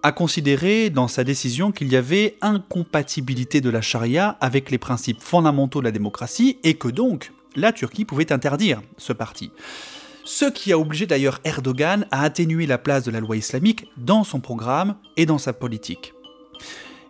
a 0.03 0.11
considéré 0.11 0.89
dans 0.89 1.07
sa 1.07 1.23
décision 1.23 1.71
qu'il 1.71 1.91
y 1.91 1.95
avait 1.95 2.37
incompatibilité 2.41 3.61
de 3.61 3.69
la 3.69 3.81
charia 3.81 4.37
avec 4.41 4.71
les 4.71 4.77
principes 4.77 5.21
fondamentaux 5.21 5.79
de 5.79 5.85
la 5.85 5.91
démocratie 5.91 6.59
et 6.63 6.75
que 6.75 6.87
donc 6.87 7.31
la 7.55 7.71
Turquie 7.71 8.05
pouvait 8.05 8.31
interdire 8.31 8.81
ce 8.97 9.13
parti. 9.13 9.51
Ce 10.23 10.45
qui 10.45 10.71
a 10.71 10.79
obligé 10.79 11.07
d'ailleurs 11.07 11.39
Erdogan 11.45 12.05
à 12.11 12.21
atténuer 12.21 12.67
la 12.67 12.77
place 12.77 13.03
de 13.03 13.11
la 13.11 13.19
loi 13.19 13.37
islamique 13.37 13.87
dans 13.97 14.23
son 14.23 14.39
programme 14.39 14.95
et 15.15 15.25
dans 15.25 15.37
sa 15.37 15.53
politique. 15.53 16.13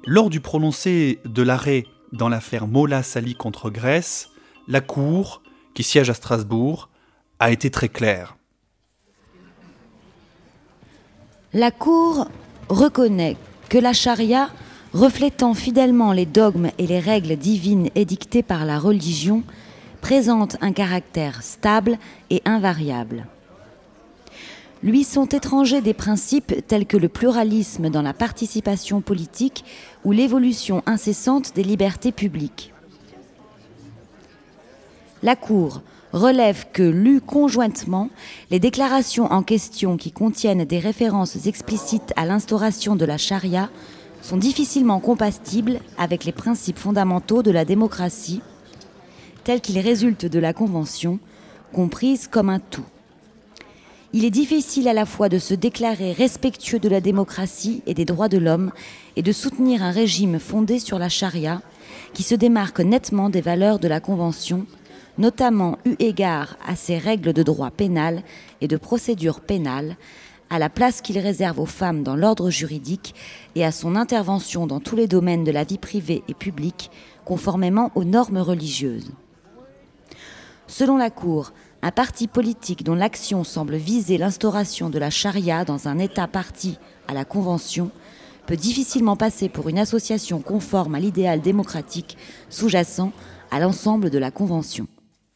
Lors 0.06 0.30
du 0.30 0.40
prononcé 0.40 1.20
de 1.26 1.42
l'arrêt 1.42 1.86
dans 2.14 2.30
l'affaire 2.30 2.68
Mola 2.68 3.04
Sali 3.04 3.36
contre 3.36 3.70
Grèce, 3.70 4.30
la 4.68 4.82
Cour, 4.82 5.42
qui 5.74 5.84
siège 5.84 6.10
à 6.10 6.14
Strasbourg, 6.14 6.90
a 7.40 7.52
été 7.52 7.70
très 7.70 7.90
claire. 7.90 8.37
La 11.54 11.72
Cour 11.72 12.28
reconnaît 12.68 13.38
que 13.70 13.78
la 13.78 13.94
charia, 13.94 14.50
reflétant 14.94 15.54
fidèlement 15.54 16.12
les 16.12 16.26
dogmes 16.26 16.72
et 16.78 16.86
les 16.88 17.00
règles 17.00 17.38
divines 17.38 17.90
édictées 17.96 18.44
par 18.44 18.66
la 18.66 18.78
religion, 18.78 19.44
présente 20.02 20.58
un 20.60 20.74
caractère 20.74 21.42
stable 21.44 21.98
et 22.30 22.42
invariable. 22.44 23.28
Lui 24.84 25.06
sont 25.06 25.26
étrangers 25.26 25.82
des 25.82 25.94
principes 25.94 26.68
tels 26.68 26.86
que 26.86 26.98
le 26.98 27.08
pluralisme 27.08 27.90
dans 27.90 28.02
la 28.02 28.14
participation 28.14 29.00
politique 29.00 29.64
ou 30.04 30.12
l'évolution 30.12 30.84
incessante 30.86 31.56
des 31.56 31.64
libertés 31.64 32.12
publiques. 32.12 32.74
La 35.24 35.38
Cour 35.38 35.82
relève 36.14 36.66
que, 36.74 36.84
lues 36.84 37.22
conjointement, 37.22 38.10
les 38.52 38.60
déclarations 38.60 39.32
en 39.32 39.44
question 39.44 39.98
qui 39.98 40.12
contiennent 40.12 40.66
des 40.66 40.80
références 40.80 41.48
explicites 41.48 42.14
à 42.16 42.26
l'instauration 42.26 42.96
de 42.96 43.06
la 43.06 43.18
charia 43.18 43.70
sont 44.22 44.38
difficilement 44.38 45.00
compatibles 45.00 45.80
avec 45.98 46.26
les 46.26 46.32
principes 46.32 46.80
fondamentaux 46.80 47.44
de 47.44 47.52
la 47.52 47.66
démocratie, 47.66 48.42
tels 49.44 49.62
qu'ils 49.62 49.80
résultent 49.80 50.26
de 50.26 50.40
la 50.40 50.54
Convention, 50.54 51.20
comprise 51.74 52.28
comme 52.28 52.50
un 52.50 52.60
tout. 52.60 52.86
Il 54.14 54.24
est 54.24 54.32
difficile 54.32 54.88
à 54.88 54.94
la 54.94 55.06
fois 55.06 55.28
de 55.30 55.38
se 55.38 55.54
déclarer 55.54 56.14
respectueux 56.14 56.80
de 56.80 56.90
la 56.90 57.02
démocratie 57.02 57.84
et 57.86 57.94
des 57.94 58.06
droits 58.06 58.30
de 58.30 58.38
l'homme 58.38 58.72
et 59.16 59.22
de 59.22 59.32
soutenir 59.34 59.84
un 59.84 59.92
régime 59.92 60.40
fondé 60.40 60.80
sur 60.80 60.98
la 60.98 61.10
charia 61.10 61.62
qui 62.14 62.24
se 62.24 62.34
démarque 62.34 62.80
nettement 62.80 63.30
des 63.30 63.42
valeurs 63.42 63.80
de 63.80 63.88
la 63.88 64.00
Convention 64.00 64.66
notamment 65.18 65.78
eu 65.86 65.96
égard 66.00 66.58
à 66.66 66.76
ses 66.76 66.98
règles 66.98 67.34
de 67.34 67.44
droit 67.44 67.72
pénal 67.72 68.24
et 68.62 68.68
de 68.68 68.78
procédure 68.78 69.42
pénale, 69.42 69.98
à 70.50 70.60
la 70.60 70.70
place 70.70 71.02
qu'il 71.02 71.20
réserve 71.20 71.60
aux 71.60 71.66
femmes 71.66 72.04
dans 72.04 72.16
l'ordre 72.16 72.50
juridique 72.50 73.16
et 73.56 73.66
à 73.66 73.72
son 73.72 73.96
intervention 73.96 74.68
dans 74.68 74.80
tous 74.80 74.96
les 74.96 75.08
domaines 75.08 75.44
de 75.44 75.52
la 75.52 75.64
vie 75.64 75.78
privée 75.78 76.24
et 76.28 76.34
publique, 76.34 76.90
conformément 77.26 77.92
aux 77.96 78.06
normes 78.06 78.38
religieuses. 78.38 79.12
Selon 80.68 80.98
la 80.98 81.10
Cour, 81.10 81.52
un 81.82 81.92
parti 81.92 82.28
politique 82.28 82.84
dont 82.84 82.96
l'action 82.96 83.44
semble 83.44 83.76
viser 83.76 84.18
l'instauration 84.18 84.90
de 84.90 85.00
la 85.00 85.10
charia 85.10 85.66
dans 85.66 85.88
un 85.88 86.00
État 86.00 86.28
parti 86.28 86.78
à 87.08 87.14
la 87.14 87.26
Convention 87.26 87.92
peut 88.46 88.56
difficilement 88.56 89.18
passer 89.18 89.50
pour 89.50 89.70
une 89.70 89.78
association 89.78 90.42
conforme 90.42 90.96
à 90.96 91.00
l'idéal 91.00 91.42
démocratique 91.42 92.18
sous-jacent 92.50 93.12
à 93.52 93.60
l'ensemble 93.60 94.10
de 94.10 94.18
la 94.18 94.32
Convention. 94.32 94.88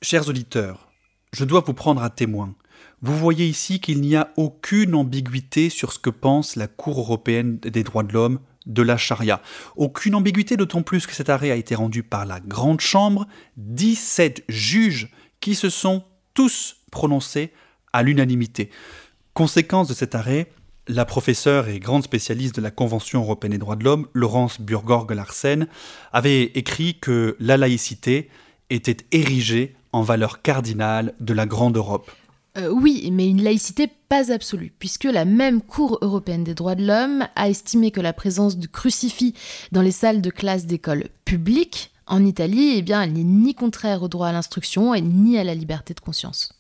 Chers 0.03 0.27
auditeurs, 0.29 0.89
je 1.31 1.45
dois 1.45 1.61
vous 1.63 1.75
prendre 1.75 2.01
à 2.01 2.09
témoin. 2.09 2.55
Vous 3.03 3.15
voyez 3.15 3.45
ici 3.45 3.79
qu'il 3.79 4.01
n'y 4.01 4.15
a 4.15 4.33
aucune 4.35 4.95
ambiguïté 4.95 5.69
sur 5.69 5.93
ce 5.93 5.99
que 5.99 6.09
pense 6.09 6.55
la 6.55 6.67
Cour 6.67 6.97
européenne 6.97 7.59
des 7.59 7.83
droits 7.83 8.01
de 8.01 8.11
l'homme 8.11 8.39
de 8.65 8.81
la 8.81 8.97
charia. 8.97 9.43
Aucune 9.75 10.15
ambiguïté, 10.15 10.57
d'autant 10.57 10.81
plus 10.81 11.05
que 11.05 11.13
cet 11.13 11.29
arrêt 11.29 11.51
a 11.51 11.55
été 11.55 11.75
rendu 11.75 12.01
par 12.01 12.25
la 12.25 12.39
Grande 12.39 12.81
Chambre, 12.81 13.27
17 13.57 14.43
juges 14.49 15.11
qui 15.39 15.53
se 15.53 15.69
sont 15.69 16.03
tous 16.33 16.77
prononcés 16.91 17.53
à 17.93 18.01
l'unanimité. 18.01 18.71
Conséquence 19.35 19.87
de 19.87 19.93
cet 19.93 20.15
arrêt, 20.15 20.51
la 20.87 21.05
professeure 21.05 21.67
et 21.67 21.79
grande 21.79 22.03
spécialiste 22.03 22.55
de 22.55 22.61
la 22.61 22.71
Convention 22.71 23.21
européenne 23.21 23.51
des 23.51 23.59
droits 23.59 23.75
de 23.75 23.83
l'homme, 23.83 24.07
Laurence 24.15 24.59
Burgorg-Larsen, 24.61 25.67
avait 26.11 26.45
écrit 26.55 26.97
que 26.99 27.37
la 27.39 27.55
laïcité 27.55 28.31
était 28.71 28.97
érigée 29.11 29.75
en 29.93 30.01
valeur 30.01 30.41
cardinale 30.41 31.13
de 31.19 31.33
la 31.33 31.45
grande 31.45 31.77
Europe. 31.77 32.11
Euh, 32.57 32.69
oui, 32.69 33.09
mais 33.11 33.29
une 33.29 33.41
laïcité 33.41 33.87
pas 34.09 34.31
absolue, 34.31 34.73
puisque 34.77 35.05
la 35.05 35.23
même 35.23 35.61
Cour 35.61 35.99
européenne 36.01 36.43
des 36.43 36.53
droits 36.53 36.75
de 36.75 36.85
l'homme 36.85 37.25
a 37.35 37.49
estimé 37.49 37.91
que 37.91 38.01
la 38.01 38.11
présence 38.11 38.57
du 38.57 38.67
crucifix 38.67 39.33
dans 39.71 39.81
les 39.81 39.91
salles 39.91 40.21
de 40.21 40.29
classe 40.29 40.65
d'école 40.65 41.05
publiques 41.23 41.91
en 42.07 42.25
Italie, 42.25 42.83
eh 42.85 42.91
elle 42.91 43.13
n'est 43.13 43.23
ni 43.23 43.55
contraire 43.55 44.03
au 44.03 44.09
droit 44.09 44.27
à 44.27 44.33
l'instruction 44.33 44.93
et 44.93 45.01
ni 45.01 45.37
à 45.37 45.45
la 45.45 45.55
liberté 45.55 45.93
de 45.93 46.01
conscience. 46.01 46.51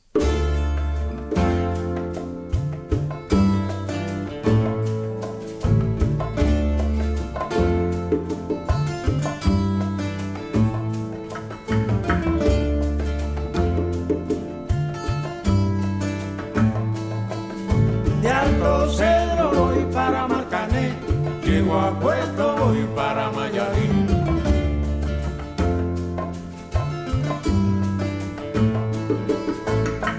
llego 21.71 21.79
a 21.79 21.99
puesto 21.99 22.55
voy 22.57 22.87
para 22.95 23.31
Mayarín. 23.31 24.07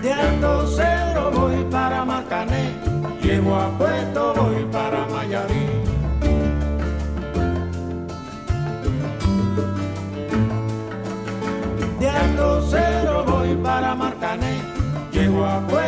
De 0.02 0.12
Alto 0.12 0.66
Cedro 0.66 1.30
voy 1.30 1.64
para 1.70 2.04
Marcané, 2.04 2.72
llego 3.22 3.56
a 3.56 3.68
puesto 3.78 4.34
voy 4.34 4.64
para 4.72 5.06
Mayarín. 5.06 5.82
De 12.00 12.08
Alto 12.08 12.62
Cedro 12.62 13.24
voy 13.24 13.54
para 13.56 13.94
Marcané, 13.94 14.60
llego 15.12 15.44
a 15.44 15.60
puesto 15.60 15.81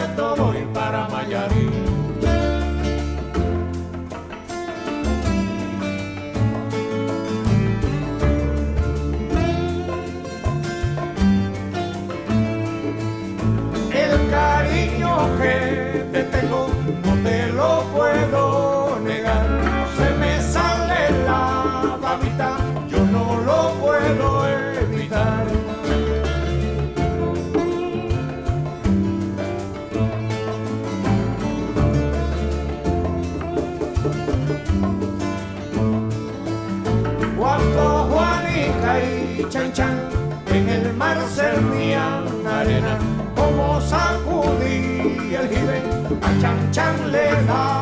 servían 41.35 42.47
arena, 42.47 42.99
como 43.35 43.81
sacudí 43.81 45.35
el 45.35 45.49
jibe, 45.49 45.83
a 46.23 46.41
Chan 46.41 46.71
Chan 46.71 47.13
le 47.13 47.31
da. 47.47 47.74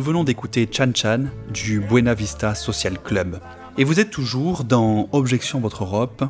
Nous 0.00 0.06
venons 0.06 0.24
d'écouter 0.24 0.66
Chan 0.72 0.92
Chan 0.94 1.24
du 1.52 1.78
Buena 1.78 2.14
Vista 2.14 2.54
Social 2.54 2.98
Club. 2.98 3.38
Et 3.76 3.84
vous 3.84 4.00
êtes 4.00 4.10
toujours 4.10 4.64
dans 4.64 5.10
Objection 5.12 5.60
Votre 5.60 5.84
Europe, 5.84 6.24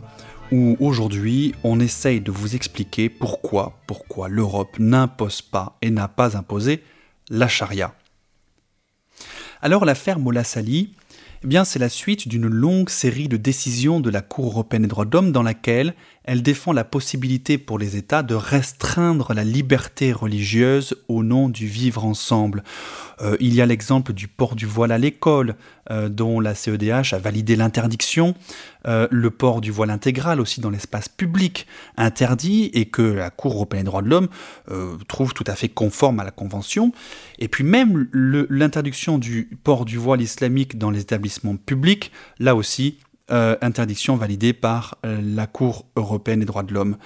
où 0.50 0.76
aujourd'hui 0.80 1.54
on 1.62 1.78
essaye 1.78 2.20
de 2.20 2.32
vous 2.32 2.56
expliquer 2.56 3.08
pourquoi, 3.08 3.78
pourquoi 3.86 4.28
l'Europe 4.28 4.76
n'impose 4.80 5.40
pas 5.40 5.78
et 5.82 5.92
n'a 5.92 6.08
pas 6.08 6.36
imposé 6.36 6.82
la 7.28 7.46
charia. 7.46 7.94
Alors 9.62 9.84
l'affaire 9.84 10.18
Mola 10.18 10.42
Sali, 10.42 10.92
eh 11.48 11.64
c'est 11.64 11.78
la 11.78 11.88
suite 11.88 12.26
d'une 12.26 12.48
longue 12.48 12.90
série 12.90 13.28
de 13.28 13.36
décisions 13.36 14.00
de 14.00 14.10
la 14.10 14.20
Cour 14.20 14.46
européenne 14.46 14.82
des 14.82 14.88
droits 14.88 15.04
de 15.04 15.12
l'homme 15.12 15.30
dans 15.30 15.44
laquelle 15.44 15.94
elle 16.24 16.42
défend 16.42 16.72
la 16.72 16.84
possibilité 16.84 17.58
pour 17.58 17.78
les 17.78 17.96
États 17.96 18.22
de 18.22 18.34
restreindre 18.34 19.32
la 19.32 19.44
liberté 19.44 20.12
religieuse 20.12 20.94
au 21.08 21.22
nom 21.22 21.48
du 21.48 21.66
vivre 21.66 22.04
ensemble. 22.04 22.62
Euh, 23.22 23.36
il 23.40 23.54
y 23.54 23.60
a 23.60 23.66
l'exemple 23.66 24.12
du 24.12 24.28
port 24.28 24.54
du 24.54 24.66
voile 24.66 24.92
à 24.92 24.98
l'école, 24.98 25.56
euh, 25.90 26.08
dont 26.08 26.40
la 26.40 26.54
CEDH 26.54 27.14
a 27.14 27.18
validé 27.18 27.56
l'interdiction, 27.56 28.34
euh, 28.86 29.08
le 29.10 29.30
port 29.30 29.60
du 29.60 29.70
voile 29.70 29.90
intégral 29.90 30.40
aussi 30.40 30.60
dans 30.60 30.70
l'espace 30.70 31.08
public 31.08 31.66
interdit 31.96 32.70
et 32.74 32.86
que 32.86 33.02
la 33.02 33.30
Cour 33.30 33.54
européenne 33.54 33.84
des 33.84 33.86
droits 33.86 34.02
de 34.02 34.08
l'homme 34.08 34.28
trouve 35.08 35.32
tout 35.32 35.44
à 35.46 35.54
fait 35.54 35.68
conforme 35.68 36.20
à 36.20 36.24
la 36.24 36.30
Convention, 36.30 36.92
et 37.38 37.48
puis 37.48 37.64
même 37.64 38.08
l'interdiction 38.12 39.18
du 39.18 39.48
port 39.64 39.84
du 39.84 39.96
voile 39.96 40.20
islamique 40.20 40.78
dans 40.78 40.90
les 40.90 41.00
établissements 41.00 41.56
publics, 41.56 42.12
là 42.38 42.54
aussi, 42.54 42.98
interdiction 43.30 44.16
validée 44.16 44.52
par 44.52 44.98
la 45.02 45.46
Cour 45.46 45.86
européenne 45.96 46.40
des 46.40 46.46
droits 46.46 46.62
de 46.62 46.74
l'homme. 46.74 46.96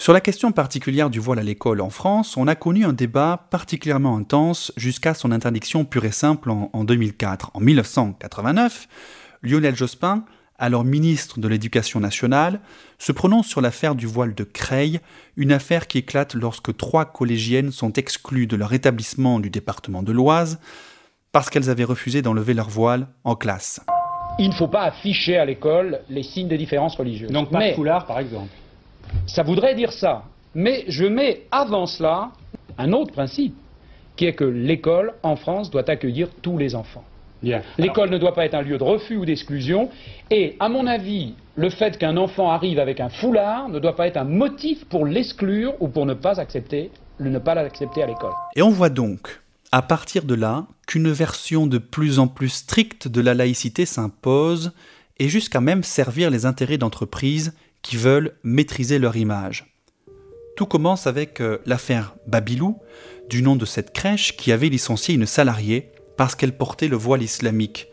Sur 0.00 0.12
la 0.12 0.20
question 0.20 0.52
particulière 0.52 1.10
du 1.10 1.18
voile 1.18 1.40
à 1.40 1.42
l'école 1.42 1.80
en 1.80 1.90
France, 1.90 2.36
on 2.36 2.46
a 2.46 2.54
connu 2.54 2.84
un 2.84 2.92
débat 2.92 3.48
particulièrement 3.50 4.16
intense 4.16 4.72
jusqu'à 4.76 5.12
son 5.12 5.32
interdiction 5.32 5.84
pure 5.84 6.04
et 6.04 6.12
simple 6.12 6.50
en, 6.50 6.84
2004. 6.84 7.50
En 7.54 7.58
1989, 7.58 8.86
Lionel 9.42 9.74
Jospin, 9.74 10.24
alors 10.56 10.84
ministre 10.84 11.40
de 11.40 11.48
l'Éducation 11.48 11.98
nationale, 11.98 12.60
se 12.98 13.10
prononce 13.10 13.48
sur 13.48 13.60
l'affaire 13.60 13.96
du 13.96 14.06
voile 14.06 14.36
de 14.36 14.44
Creil, 14.44 15.00
une 15.36 15.50
affaire 15.50 15.88
qui 15.88 15.98
éclate 15.98 16.34
lorsque 16.34 16.76
trois 16.76 17.04
collégiennes 17.04 17.72
sont 17.72 17.92
exclues 17.94 18.46
de 18.46 18.54
leur 18.54 18.72
établissement 18.72 19.40
du 19.40 19.50
département 19.50 20.04
de 20.04 20.12
l'Oise 20.12 20.60
parce 21.32 21.50
qu'elles 21.50 21.70
avaient 21.70 21.82
refusé 21.82 22.22
d'enlever 22.22 22.54
leur 22.54 22.70
voile 22.70 23.08
en 23.24 23.34
classe. 23.34 23.80
Il 24.38 24.48
ne 24.48 24.54
faut 24.54 24.68
pas 24.68 24.82
afficher 24.82 25.36
à 25.36 25.44
l'école 25.44 26.00
les 26.08 26.22
signes 26.22 26.48
de 26.48 26.56
différence 26.56 26.96
religieuse. 26.96 27.30
Donc 27.30 27.50
pas 27.50 27.68
de 27.68 27.74
foulard 27.74 28.06
par 28.06 28.18
exemple 28.18 28.48
ça 29.26 29.42
voudrait 29.42 29.74
dire 29.74 29.92
ça. 29.92 30.24
Mais 30.54 30.84
je 30.88 31.04
mets 31.04 31.42
avant 31.50 31.86
cela 31.86 32.30
un 32.78 32.92
autre 32.92 33.12
principe, 33.12 33.54
qui 34.16 34.26
est 34.26 34.32
que 34.32 34.44
l'école, 34.44 35.14
en 35.22 35.36
France, 35.36 35.70
doit 35.70 35.88
accueillir 35.88 36.28
tous 36.42 36.58
les 36.58 36.74
enfants. 36.74 37.04
L'école 37.78 38.10
ne 38.10 38.18
doit 38.18 38.34
pas 38.34 38.46
être 38.46 38.54
un 38.54 38.62
lieu 38.62 38.78
de 38.78 38.82
refus 38.82 39.16
ou 39.16 39.24
d'exclusion. 39.24 39.90
Et, 40.30 40.56
à 40.58 40.68
mon 40.68 40.86
avis, 40.88 41.34
le 41.54 41.70
fait 41.70 41.96
qu'un 41.96 42.16
enfant 42.16 42.50
arrive 42.50 42.80
avec 42.80 42.98
un 42.98 43.10
foulard 43.10 43.68
ne 43.68 43.78
doit 43.78 43.94
pas 43.94 44.08
être 44.08 44.16
un 44.16 44.24
motif 44.24 44.84
pour 44.86 45.06
l'exclure 45.06 45.74
ou 45.80 45.88
pour 45.88 46.04
ne 46.04 46.14
pas 46.14 46.40
accepter, 46.40 46.90
ne 47.20 47.38
pas 47.38 47.54
l'accepter 47.54 48.02
à 48.02 48.06
l'école. 48.06 48.32
Et 48.56 48.62
on 48.62 48.70
voit 48.70 48.90
donc, 48.90 49.40
à 49.72 49.82
partir 49.82 50.24
de 50.24 50.34
là, 50.34 50.66
qu'une 50.86 51.10
version 51.10 51.66
de 51.66 51.78
plus 51.78 52.18
en 52.18 52.26
plus 52.26 52.48
stricte 52.48 53.08
de 53.08 53.20
la 53.20 53.34
laïcité 53.34 53.86
s'impose, 53.86 54.72
et 55.18 55.28
jusqu'à 55.28 55.60
même 55.60 55.82
servir 55.82 56.30
les 56.30 56.46
intérêts 56.46 56.78
d'entreprises 56.78 57.54
qui 57.82 57.96
veulent 57.96 58.36
maîtriser 58.42 58.98
leur 58.98 59.16
image. 59.16 59.74
Tout 60.56 60.66
commence 60.66 61.06
avec 61.06 61.40
euh, 61.40 61.58
l'affaire 61.66 62.14
Babilou, 62.26 62.78
du 63.28 63.42
nom 63.42 63.56
de 63.56 63.64
cette 63.64 63.92
crèche 63.92 64.36
qui 64.36 64.52
avait 64.52 64.68
licencié 64.68 65.14
une 65.14 65.26
salariée 65.26 65.92
parce 66.16 66.34
qu'elle 66.34 66.56
portait 66.56 66.88
le 66.88 66.96
voile 66.96 67.22
islamique. 67.22 67.88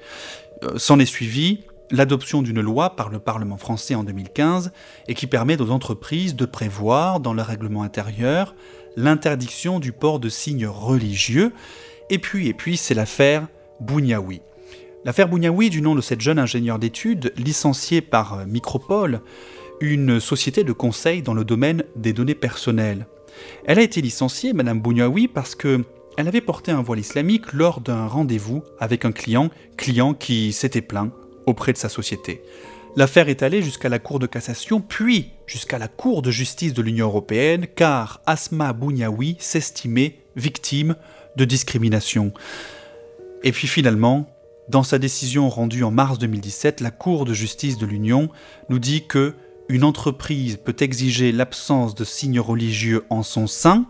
Euh, 0.63 0.77
s'en 0.77 0.99
est 0.99 1.05
suivi 1.05 1.59
l'adoption 1.91 2.41
d'une 2.41 2.61
loi 2.61 2.95
par 2.95 3.09
le 3.09 3.19
Parlement 3.19 3.57
français 3.57 3.93
en 3.93 4.03
2015 4.03 4.71
et 5.07 5.13
qui 5.13 5.27
permet 5.27 5.61
aux 5.61 5.69
entreprises 5.69 6.35
de 6.35 6.45
prévoir 6.45 7.19
dans 7.19 7.33
leur 7.33 7.47
règlement 7.47 7.83
intérieur 7.83 8.55
l'interdiction 8.95 9.79
du 9.79 9.91
port 9.91 10.19
de 10.19 10.29
signes 10.29 10.67
religieux 10.67 11.51
Et 12.09 12.19
puis, 12.19 12.47
et 12.47 12.53
puis, 12.53 12.77
c'est 12.77 12.93
l'affaire 12.93 13.47
Bougnaoui. 13.79 14.41
L'affaire 15.03 15.27
Bougnaoui, 15.27 15.69
du 15.69 15.81
nom 15.81 15.95
de 15.95 16.01
cette 16.01 16.21
jeune 16.21 16.39
ingénieure 16.39 16.79
d'études, 16.79 17.33
licenciée 17.37 18.01
par 18.01 18.45
Micropole, 18.47 19.21
une 19.81 20.19
société 20.19 20.63
de 20.63 20.71
conseil 20.71 21.21
dans 21.21 21.33
le 21.33 21.43
domaine 21.43 21.83
des 21.95 22.13
données 22.13 22.35
personnelles. 22.35 23.07
Elle 23.65 23.79
a 23.79 23.83
été 23.83 24.01
licenciée, 24.01 24.53
Madame 24.53 24.81
Bougnaoui, 24.81 25.27
parce 25.27 25.55
que 25.55 25.83
elle 26.17 26.27
avait 26.29 26.41
porté 26.41 26.71
un 26.71 26.81
voile 26.81 26.99
islamique 26.99 27.51
lors 27.51 27.81
d'un 27.81 28.07
rendez-vous 28.07 28.63
avec 28.79 29.03
un 29.03 29.11
client, 29.11 29.49
client 29.77 30.13
qui 30.13 30.53
s'était 30.53 30.81
plaint 30.81 31.11
auprès 31.45 31.73
de 31.73 31.77
sa 31.77 31.89
société. 31.89 32.41
L'affaire 32.97 33.27
est 33.27 33.43
allée 33.43 33.61
jusqu'à 33.61 33.89
la 33.89 33.99
Cour 33.99 34.19
de 34.19 34.25
cassation, 34.25 34.79
puis 34.79 35.31
jusqu'à 35.47 35.77
la 35.77 35.89
Cour 35.89 36.21
de 36.21 36.31
justice 36.31 36.73
de 36.73 36.81
l'Union 36.81 37.07
européenne, 37.07 37.67
car 37.67 38.21
Asma 38.25 38.71
Bougnaoui 38.71 39.35
s'estimait 39.39 40.19
victime 40.37 40.95
de 41.35 41.43
discrimination. 41.43 42.31
Et 43.43 43.51
puis 43.51 43.67
finalement, 43.67 44.29
dans 44.69 44.83
sa 44.83 44.97
décision 44.97 45.49
rendue 45.49 45.83
en 45.83 45.91
mars 45.91 46.19
2017, 46.19 46.79
la 46.79 46.91
Cour 46.91 47.25
de 47.25 47.33
justice 47.33 47.77
de 47.77 47.85
l'Union 47.85 48.29
nous 48.69 48.79
dit 48.79 49.05
que 49.05 49.33
une 49.67 49.83
entreprise 49.83 50.57
peut 50.63 50.75
exiger 50.79 51.33
l'absence 51.33 51.95
de 51.95 52.05
signes 52.05 52.39
religieux 52.39 53.03
en 53.09 53.23
son 53.23 53.45
sein, 53.45 53.85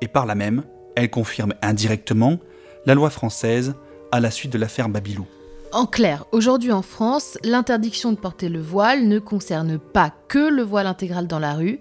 et 0.00 0.06
par 0.06 0.26
là 0.26 0.36
même, 0.36 0.62
elle 0.94 1.10
confirme 1.10 1.54
indirectement 1.60 2.38
la 2.86 2.94
loi 2.94 3.10
française 3.10 3.74
à 4.12 4.20
la 4.20 4.30
suite 4.30 4.52
de 4.52 4.58
l'affaire 4.58 4.88
Babylou. 4.88 5.26
En 5.72 5.84
clair, 5.84 6.24
aujourd'hui 6.32 6.72
en 6.72 6.80
France, 6.80 7.36
l'interdiction 7.44 8.12
de 8.12 8.16
porter 8.16 8.48
le 8.48 8.60
voile 8.60 9.06
ne 9.06 9.18
concerne 9.18 9.78
pas 9.78 10.10
que 10.28 10.38
le 10.38 10.62
voile 10.62 10.86
intégral 10.86 11.26
dans 11.26 11.38
la 11.38 11.54
rue. 11.54 11.80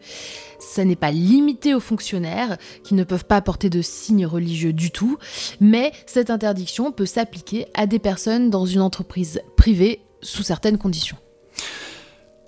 Ça 0.60 0.84
n'est 0.84 0.98
pas 0.98 1.12
limité 1.12 1.74
aux 1.74 1.80
fonctionnaires 1.80 2.58
qui 2.84 2.96
ne 2.96 3.06
peuvent 3.06 3.26
pas 3.26 3.42
porter 3.42 3.70
de 3.70 3.82
signes 3.82 4.26
religieux 4.26 4.74
du 4.74 4.92
tout, 4.92 5.18
mais 5.62 5.94
cette 6.06 6.30
interdiction 6.30 6.92
peut 6.92 7.06
s'appliquer 7.06 7.68
à 7.76 7.88
des 7.88 8.00
personnes 8.00 8.50
dans 8.50 8.66
une 8.66 8.82
entreprise 8.82 9.42
privée 9.56 10.02
sous 10.22 10.44
certaines 10.44 10.78
conditions. 10.78 11.18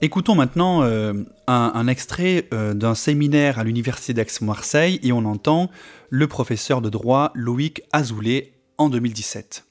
Écoutons 0.02 0.36
maintenant 0.36 0.84
euh, 0.84 1.13
un, 1.47 1.88
extrait 1.88 2.47
euh, 2.54 2.73
d'un 2.73 2.95
séminaire 2.95 3.60
à 3.60 3.63
l'Université 3.63 4.13
d'Aix-Marseille 4.13 4.99
et 5.04 5.13
on 5.13 5.25
entend 5.25 5.69
le 6.10 6.28
professeur 6.28 6.82
de 6.82 6.89
droit 6.89 7.32
Loïc 7.34 7.84
Azoulay 7.93 8.54
en 8.78 8.89
2017. 8.89 9.68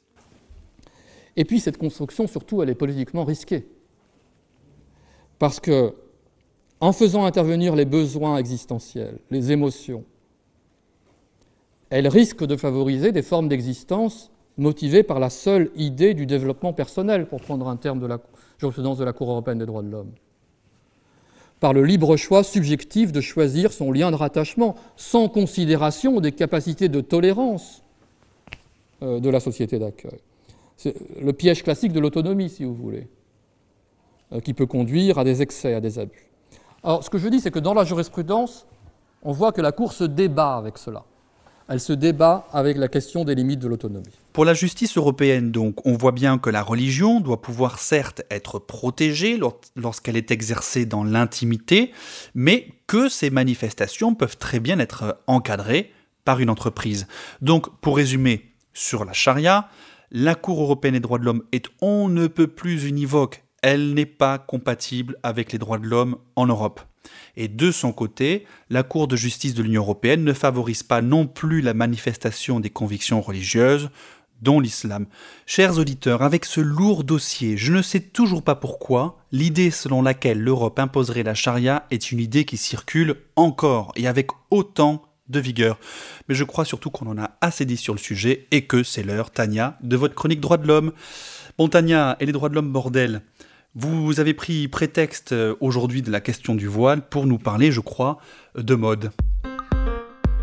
Et 1.39 1.45
puis 1.45 1.61
cette 1.61 1.79
construction, 1.79 2.27
surtout, 2.27 2.63
elle 2.63 2.69
est 2.69 2.75
politiquement 2.75 3.25
risquée. 3.25 3.69
Parce 5.39 5.61
que, 5.61 5.95
en 6.81 6.93
faisant 6.93 7.25
intervenir 7.25 7.77
les 7.77 7.85
besoins 7.85 8.39
existentiels, 8.39 9.21
les 9.31 9.53
émotions, 9.53 10.05
elle 11.91 12.09
risque 12.09 12.45
de 12.45 12.57
favoriser 12.57 13.13
des 13.13 13.23
formes 13.23 13.49
d'existence 13.49 14.33
motivées 14.57 15.05
par 15.05 15.21
la 15.21 15.31
seule 15.31 15.71
idée 15.77 16.13
du 16.13 16.27
développement 16.27 16.73
personnel, 16.73 17.29
pour 17.29 17.41
prendre 17.41 17.69
un 17.69 17.77
terme 17.77 18.01
de 18.01 18.07
la 18.07 18.19
jurisprudence 18.59 18.99
de 18.99 19.05
la 19.05 19.13
Cour 19.13 19.31
européenne 19.31 19.59
des 19.59 19.67
droits 19.67 19.85
de 19.85 19.91
l'homme, 19.91 20.11
par 21.61 21.73
le 21.73 21.85
libre 21.85 22.17
choix 22.17 22.43
subjectif 22.43 23.13
de 23.13 23.21
choisir 23.21 23.73
son 23.73 23.93
lien 23.93 24.11
de 24.11 24.17
rattachement, 24.17 24.75
sans 24.97 25.29
considération 25.29 26.19
des 26.21 26.33
capacités 26.33 26.89
de 26.89 27.01
tolérance 27.01 27.85
euh, 29.03 29.21
de 29.21 29.31
la 29.31 29.39
société 29.39 29.79
d'accueil. 29.79 30.19
C'est 30.79 30.95
le 31.21 31.35
piège 31.35 31.63
classique 31.63 31.93
de 31.93 32.01
l'autonomie, 32.01 32.49
si 32.49 32.65
vous 32.65 32.75
voulez, 32.75 33.07
euh, 34.33 34.41
qui 34.41 34.55
peut 34.55 34.65
conduire 34.65 35.19
à 35.19 35.25
des 35.25 35.43
excès, 35.43 35.75
à 35.75 35.81
des 35.81 35.99
abus. 35.99 36.31
Alors, 36.83 37.05
ce 37.05 37.11
que 37.11 37.19
je 37.19 37.29
dis, 37.29 37.41
c'est 37.41 37.51
que 37.51 37.59
dans 37.59 37.75
la 37.75 37.85
jurisprudence, 37.85 38.67
on 39.23 39.33
voit 39.33 39.53
que 39.53 39.61
la 39.61 39.73
Cour 39.73 39.93
se 39.93 40.05
débat 40.05 40.57
avec 40.57 40.79
cela 40.79 41.05
elle 41.69 41.81
se 41.81 41.93
débat 41.93 42.47
avec 42.53 42.79
la 42.79 42.89
question 42.89 43.25
des 43.25 43.35
limites 43.35 43.61
de 43.61 43.69
l'autonomie. 43.69 44.07
Pour 44.33 44.47
la 44.47 44.55
justice 44.55 44.97
européenne, 44.97 45.53
donc, 45.53 45.87
on 45.87 45.97
voit 45.97 46.13
bien 46.13 46.39
que 46.39 46.49
la 46.49 46.63
religion 46.63 47.21
doit 47.21 47.43
pouvoir 47.43 47.79
certes 47.79 48.23
être 48.31 48.59
protégée 48.59 49.39
lorsqu'elle 49.77 50.17
est 50.17 50.31
exercée 50.31 50.87
dans 50.87 51.05
l'intimité, 51.05 51.93
mais 52.35 52.69
que 52.87 53.09
ces 53.09 53.29
manifestations 53.29 54.15
peuvent 54.15 54.39
très 54.39 54.61
bien 54.61 54.79
être 54.79 55.19
encadrées 55.27 55.93
par 56.25 56.41
une 56.41 56.51
entreprise. 56.51 57.07
Donc, 57.43 57.69
pour 57.81 57.97
résumer, 57.97 58.47
sur 58.73 59.05
la 59.05 59.13
charia, 59.13 59.69
la 60.11 60.35
Cour 60.35 60.63
européenne 60.63 60.95
des 60.95 61.01
droits 61.01 61.19
de 61.19 61.25
l'homme 61.25 61.45
est 61.53 61.67
on 61.81 62.09
ne 62.09 62.27
peut 62.27 62.47
plus 62.47 62.87
univoque, 62.87 63.45
elle 63.63 63.95
n'est 63.95 64.07
pas 64.07 64.39
compatible 64.39 65.17
avec 65.23 65.53
les 65.53 65.59
droits 65.59 65.79
de 65.79 65.87
l'homme 65.87 66.17
en 66.37 66.47
Europe. 66.47 66.81
Et 67.37 67.49
de 67.49 67.71
son 67.71 67.93
côté, 67.93 68.47
la 68.71 68.83
Cour 68.83 69.09
de 69.09 69.17
justice 69.17 69.55
de 69.55 69.63
l'Union 69.63 69.83
européenne 69.83 70.25
ne 70.25 70.33
favorise 70.33 70.83
pas 70.83 71.03
non 71.03 71.27
plus 71.27 71.61
la 71.61 71.75
manifestation 71.75 72.61
des 72.61 72.71
convictions 72.71 73.21
religieuses, 73.21 73.91
dont 74.43 74.61
l'islam. 74.61 75.07
Chers 75.47 75.79
auditeurs, 75.79 76.23
avec 76.23 76.45
ce 76.45 76.61
lourd 76.61 77.05
dossier, 77.05 77.57
je 77.57 77.73
ne 77.73 77.83
sais 77.83 78.01
toujours 78.01 78.43
pas 78.43 78.55
pourquoi, 78.55 79.19
l'idée 79.33 79.71
selon 79.71 80.03
laquelle 80.03 80.41
l'Europe 80.41 80.79
imposerait 80.79 81.23
la 81.23 81.35
charia 81.35 81.87
est 81.91 82.13
une 82.13 82.21
idée 82.21 82.45
qui 82.45 82.57
circule 82.57 83.17
encore 83.37 83.93
et 83.97 84.07
avec 84.07 84.29
autant 84.51 85.03
de 85.29 85.41
vigueur. 85.41 85.79
Mais 86.29 86.35
je 86.35 86.45
crois 86.45 86.65
surtout 86.65 86.91
qu'on 86.91 87.07
en 87.07 87.19
a 87.19 87.31
assez 87.41 87.65
dit 87.65 87.77
sur 87.77 87.95
le 87.95 87.99
sujet 87.99 88.47
et 88.51 88.67
que 88.67 88.83
c'est 88.83 89.03
l'heure, 89.03 89.31
Tania, 89.31 89.79
de 89.83 89.97
votre 89.97 90.15
chronique 90.15 90.41
Droits 90.41 90.57
de 90.57 90.67
l'homme. 90.67 90.93
Bon, 91.57 91.69
Tania, 91.69 92.17
et 92.21 92.27
les 92.27 92.33
droits 92.33 92.49
de 92.49 92.55
l'homme, 92.55 92.73
bordel 92.73 93.23
vous 93.75 94.19
avez 94.19 94.35
pris 94.35 94.67
prétexte 94.67 95.33
euh, 95.33 95.55
aujourd'hui 95.61 96.03
de 96.03 96.11
la 96.11 96.21
question 96.21 96.55
du 96.55 96.67
voile 96.67 97.01
pour 97.01 97.27
nous 97.27 97.39
parler, 97.39 97.71
je 97.71 97.81
crois, 97.81 98.19
de 98.57 98.75
mode. 98.75 99.13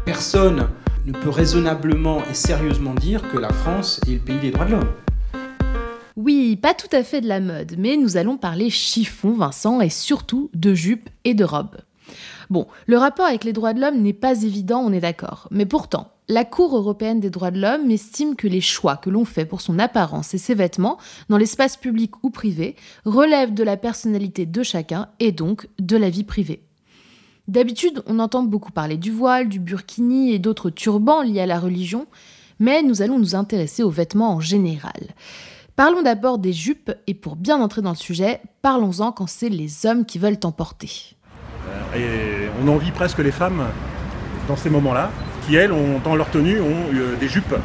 Personne 0.06 0.70
ne 1.06 1.12
peut 1.12 1.30
raisonnablement 1.30 2.24
et 2.30 2.34
sérieusement 2.34 2.94
dire 2.94 3.28
que 3.30 3.38
la 3.38 3.52
France 3.52 4.00
est 4.08 4.14
le 4.14 4.20
pays 4.20 4.40
des 4.40 4.52
droits 4.52 4.66
de 4.66 4.72
l'homme. 4.72 4.92
Oui, 6.16 6.56
pas 6.56 6.74
tout 6.74 6.88
à 6.94 7.04
fait 7.04 7.20
de 7.20 7.28
la 7.28 7.42
mode, 7.42 7.76
mais 7.78 7.98
nous 7.98 8.16
allons 8.16 8.38
parler 8.38 8.70
chiffon, 8.70 9.34
Vincent, 9.34 9.82
et 9.82 9.90
surtout 9.90 10.50
de 10.54 10.74
jupes 10.74 11.10
et 11.26 11.34
de 11.34 11.44
robes. 11.44 11.82
Bon, 12.50 12.68
le 12.86 12.98
rapport 12.98 13.26
avec 13.26 13.44
les 13.44 13.54
droits 13.54 13.74
de 13.74 13.82
l'homme 13.82 14.02
n'est 14.02 14.14
pas 14.14 14.44
évident, 14.44 14.82
on 14.82 14.94
est 14.94 15.00
d'accord. 15.00 15.48
Mais 15.52 15.66
pourtant, 15.66 16.12
la 16.28 16.44
Cour 16.44 16.76
européenne 16.76 17.20
des 17.20 17.30
droits 17.30 17.52
de 17.52 17.60
l'homme 17.60 17.92
estime 17.92 18.36
que 18.36 18.48
les 18.48 18.62
choix 18.62 18.98
que 18.98 19.10
l'on 19.10 19.26
fait 19.26 19.46
pour 19.46 19.62
son 19.62 19.78
apparence 19.78 20.34
et 20.34 20.40
ses 20.40 20.56
vêtements, 20.56 20.98
dans 21.30 21.38
l'espace 21.38 21.78
public 21.78 22.12
ou 22.24 22.30
privé, 22.30 22.76
relèvent 23.06 23.54
de 23.54 23.64
la 23.64 23.78
personnalité 23.78 24.46
de 24.46 24.64
chacun 24.64 25.10
et 25.20 25.32
donc 25.32 25.68
de 25.80 25.98
la 25.98 26.10
vie 26.10 26.24
privée. 26.24 26.64
D'habitude, 27.48 28.02
on 28.08 28.18
entend 28.18 28.42
beaucoup 28.42 28.72
parler 28.72 28.98
du 28.98 29.12
voile, 29.12 29.50
du 29.50 29.60
burkini 29.60 30.34
et 30.34 30.40
d'autres 30.40 30.72
turbans 30.72 31.22
liés 31.22 31.42
à 31.42 31.46
la 31.46 31.60
religion, 31.60 32.08
mais 32.58 32.82
nous 32.82 33.04
allons 33.04 33.20
nous 33.20 33.36
intéresser 33.36 33.84
aux 33.84 33.92
vêtements 33.92 34.34
en 34.34 34.40
général. 34.40 35.14
Parlons 35.76 36.02
d'abord 36.02 36.40
des 36.40 36.54
jupes, 36.54 36.92
et 37.06 37.14
pour 37.14 37.36
bien 37.36 37.62
entrer 37.62 37.82
dans 37.82 37.92
le 37.92 37.96
sujet, 37.98 38.42
parlons-en 38.62 39.12
quand 39.12 39.28
c'est 39.28 39.50
les 39.50 39.86
hommes 39.86 40.06
qui 40.06 40.18
veulent 40.18 40.40
emporter. 40.44 40.90
Euh, 40.90 41.15
et 41.96 42.50
on 42.64 42.68
envie 42.68 42.92
presque 42.92 43.20
les 43.20 43.32
femmes 43.32 43.64
dans 44.48 44.56
ces 44.56 44.70
moments-là, 44.70 45.10
qui 45.46 45.56
elles, 45.56 45.72
ont, 45.72 46.00
dans 46.04 46.16
leur 46.16 46.30
tenue, 46.30 46.60
ont 46.60 46.94
euh, 46.94 47.16
des 47.20 47.28
jupes. 47.28 47.56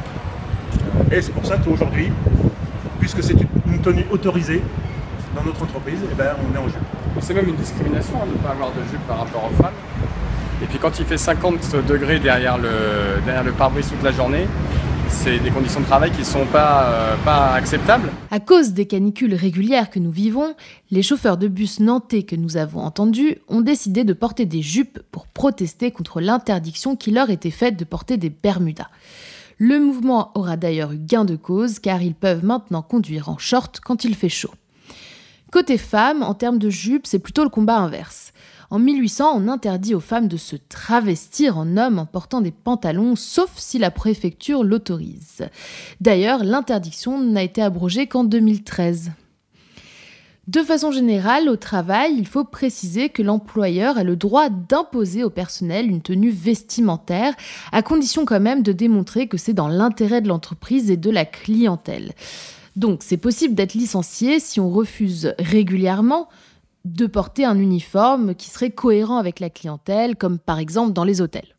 Et 1.11 1.21
c'est 1.21 1.33
pour 1.33 1.45
ça 1.45 1.57
qu'aujourd'hui, 1.59 2.11
puisque 3.01 3.23
c'est 3.23 3.37
une 3.67 3.81
tenue 3.81 4.07
autorisée 4.11 4.63
dans 5.35 5.43
notre 5.43 5.63
entreprise, 5.63 5.99
eh 6.11 6.15
ben, 6.15 6.35
on 6.39 6.55
est 6.55 6.59
en 6.59 6.69
jupe. 6.69 6.79
C'est 7.21 7.35
même 7.35 7.49
une 7.49 7.57
discrimination 7.57 8.15
hein, 8.23 8.27
de 8.27 8.33
ne 8.33 8.39
pas 8.39 8.51
avoir 8.51 8.71
de 8.71 8.81
jupe 8.91 9.07
par 9.07 9.19
rapport 9.19 9.51
aux 9.51 9.63
femmes. 9.63 9.75
Et 10.63 10.67
puis 10.67 10.79
quand 10.79 10.99
il 10.99 11.07
fait 11.07 11.17
50 11.17 11.87
degrés 11.87 12.19
derrière 12.19 12.59
le, 12.59 12.69
derrière 13.25 13.45
le 13.45 13.53
pare-brise 13.53 13.89
toute 13.89 14.03
la 14.03 14.13
journée, 14.13 14.47
c'est 15.11 15.38
des 15.38 15.51
conditions 15.51 15.81
de 15.81 15.85
travail 15.85 16.11
qui 16.11 16.20
ne 16.20 16.25
sont 16.25 16.46
pas, 16.46 16.85
euh, 16.85 17.16
pas 17.25 17.53
acceptables. 17.53 18.11
À 18.31 18.40
cause 18.40 18.73
des 18.73 18.87
canicules 18.87 19.35
régulières 19.35 19.90
que 19.90 19.99
nous 19.99 20.11
vivons, 20.11 20.55
les 20.90 21.03
chauffeurs 21.03 21.37
de 21.37 21.49
bus 21.49 21.81
nantais 21.81 22.23
que 22.23 22.37
nous 22.37 22.57
avons 22.57 22.81
entendus 22.81 23.38
ont 23.49 23.61
décidé 23.61 24.05
de 24.05 24.12
porter 24.12 24.46
des 24.46 24.62
jupes 24.62 25.01
pour 25.11 25.27
protester 25.27 25.90
contre 25.90 26.20
l'interdiction 26.20 26.96
qui 26.96 27.11
leur 27.11 27.31
était 27.31 27.51
faite 27.51 27.77
de 27.77 27.85
porter 27.85 28.16
des 28.16 28.31
bermudas. 28.31 28.88
Le 29.59 29.79
mouvement 29.79 30.31
aura 30.35 30.57
d'ailleurs 30.57 30.92
eu 30.92 30.99
gain 30.99 31.25
de 31.25 31.37
cause 31.37 31.79
car 31.79 32.01
ils 32.01 32.14
peuvent 32.14 32.44
maintenant 32.44 32.83
conduire 32.83 33.29
en 33.29 33.37
short 33.37 33.81
quand 33.85 34.05
il 34.05 34.14
fait 34.14 34.31
chaud. 34.31 34.53
Côté 35.51 35.79
femmes, 35.79 36.23
en 36.23 36.35
termes 36.35 36.59
de 36.59 36.70
jupes, 36.70 37.07
c'est 37.07 37.18
plutôt 37.18 37.42
le 37.42 37.51
combat 37.51 37.79
inverse. 37.79 38.33
En 38.71 38.79
1800, 38.79 39.33
on 39.35 39.49
interdit 39.49 39.97
aux 39.97 40.01
femmes 40.01 40.29
de 40.29 40.37
se 40.37 40.55
travestir 40.55 41.59
en 41.59 41.77
homme 41.77 41.99
en 41.99 42.07
portant 42.07 42.41
des 42.41 42.53
pantalons, 42.53 43.17
sauf 43.17 43.51
si 43.57 43.79
la 43.79 43.91
préfecture 43.91 44.63
l'autorise. 44.63 45.49
D'ailleurs, 46.01 46.45
l'interdiction 46.45 47.21
n'a 47.21 47.43
été 47.43 47.63
abrogée 47.63 48.07
qu'en 48.07 48.23
2013. 48.23 49.11
De 50.47 50.63
façon 50.63 50.93
générale, 50.93 51.49
au 51.49 51.57
travail, 51.57 52.15
il 52.17 52.29
faut 52.29 52.45
préciser 52.45 53.09
que 53.09 53.23
l'employeur 53.23 53.99
a 53.99 54.05
le 54.05 54.15
droit 54.15 54.49
d'imposer 54.49 55.25
au 55.25 55.31
personnel 55.31 55.91
une 55.91 56.01
tenue 56.01 56.31
vestimentaire, 56.31 57.35
à 57.73 57.83
condition 57.83 58.25
quand 58.25 58.41
même 58.41 58.63
de 58.63 58.73
démontrer 58.73 59.27
que 59.27 59.37
c'est 59.37 59.53
dans 59.53 59.69
l'intérêt 59.69 60.21
de 60.21 60.29
l'entreprise 60.29 60.93
et 60.93 60.97
de 60.97 61.11
la 61.11 61.25
clientèle. 61.25 62.13
Donc 62.77 63.03
c'est 63.03 63.17
possible 63.17 63.55
d'être 63.55 63.75
licencié 63.75 64.39
si 64.39 64.61
on 64.61 64.71
refuse 64.71 65.35
régulièrement 65.41 66.29
de 66.85 67.07
porter 67.07 67.45
un 67.45 67.59
uniforme 67.59 68.35
qui 68.35 68.49
serait 68.51 68.71
cohérent 68.71 69.19
avec 69.19 69.40
la 69.40 69.51
clientèle, 69.51 70.16
comme 70.16 70.38
par 70.38 70.59
exemple 70.59 70.93
dans 70.93 71.05
les 71.05 71.21
hôtels. 71.21 71.57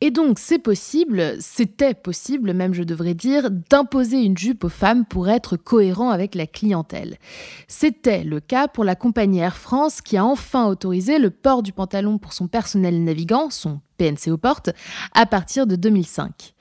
Et 0.00 0.12
donc 0.12 0.38
c'est 0.38 0.60
possible, 0.60 1.34
c'était 1.40 1.94
possible 1.94 2.52
même 2.52 2.72
je 2.72 2.84
devrais 2.84 3.14
dire, 3.14 3.50
d'imposer 3.50 4.22
une 4.22 4.38
jupe 4.38 4.62
aux 4.62 4.68
femmes 4.68 5.04
pour 5.04 5.28
être 5.28 5.56
cohérent 5.56 6.10
avec 6.10 6.36
la 6.36 6.46
clientèle. 6.46 7.18
C'était 7.66 8.22
le 8.22 8.38
cas 8.38 8.68
pour 8.68 8.84
la 8.84 8.94
compagnie 8.94 9.40
Air 9.40 9.56
France 9.56 10.00
qui 10.00 10.16
a 10.16 10.24
enfin 10.24 10.66
autorisé 10.66 11.18
le 11.18 11.30
port 11.30 11.64
du 11.64 11.72
pantalon 11.72 12.18
pour 12.18 12.32
son 12.32 12.46
personnel 12.46 13.02
navigant, 13.02 13.50
son 13.50 13.80
PNC 13.96 14.30
aux 14.30 14.38
portes, 14.38 14.70
à 15.14 15.26
partir 15.26 15.66
de 15.66 15.74
2005. 15.74 16.54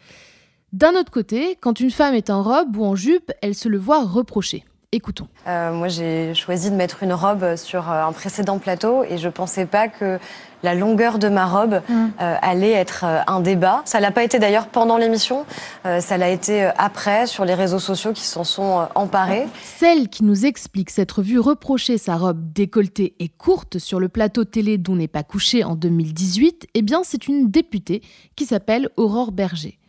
D'un 0.73 0.95
autre 0.95 1.11
côté, 1.11 1.57
quand 1.61 1.79
une 1.79 1.91
femme 1.91 2.15
est 2.15 2.31
en 2.31 2.41
robe 2.41 2.75
ou 2.75 2.83
en 2.83 2.95
jupe, 2.95 3.31
elle 3.43 3.55
se 3.55 3.69
le 3.69 3.77
voit 3.77 4.03
reprocher. 4.03 4.65
Écoutons. 4.93 5.27
Euh, 5.47 5.73
moi, 5.73 5.89
j'ai 5.89 6.33
choisi 6.33 6.71
de 6.71 6.75
mettre 6.75 7.03
une 7.03 7.11
robe 7.11 7.57
sur 7.57 7.91
euh, 7.91 8.05
un 8.05 8.13
précédent 8.13 8.57
plateau 8.57 9.03
et 9.03 9.17
je 9.17 9.27
pensais 9.27 9.65
pas 9.65 9.89
que 9.89 10.17
la 10.63 10.75
longueur 10.75 11.19
de 11.19 11.27
ma 11.27 11.45
robe 11.45 11.81
mm. 11.89 12.05
euh, 12.21 12.35
allait 12.41 12.71
être 12.71 13.03
un 13.03 13.41
débat. 13.41 13.81
Ça 13.83 13.99
l'a 13.99 14.11
pas 14.11 14.23
été 14.23 14.39
d'ailleurs 14.39 14.67
pendant 14.67 14.97
l'émission, 14.97 15.45
ça 15.83 16.17
l'a 16.17 16.29
été 16.29 16.71
après 16.77 17.27
sur 17.27 17.43
les 17.43 17.53
réseaux 17.53 17.79
sociaux 17.79 18.13
qui 18.13 18.23
s'en 18.23 18.45
sont 18.45 18.87
emparés. 18.95 19.47
Celle 19.61 20.07
qui 20.07 20.23
nous 20.23 20.45
explique 20.45 20.89
s'être 20.89 21.21
vue 21.21 21.39
reprocher 21.39 21.97
sa 21.97 22.15
robe 22.15 22.53
décolletée 22.53 23.13
et 23.19 23.27
courte 23.27 23.79
sur 23.79 23.99
le 23.99 24.07
plateau 24.07 24.45
télé 24.45 24.77
dont 24.77 24.95
n'est 24.95 25.09
pas 25.09 25.23
couché 25.23 25.65
en 25.65 25.75
2018, 25.75 26.67
eh 26.73 26.81
bien 26.81 27.01
c'est 27.03 27.27
une 27.27 27.51
députée 27.51 28.01
qui 28.37 28.45
s'appelle 28.45 28.87
Aurore 28.95 29.33
Berger. 29.33 29.79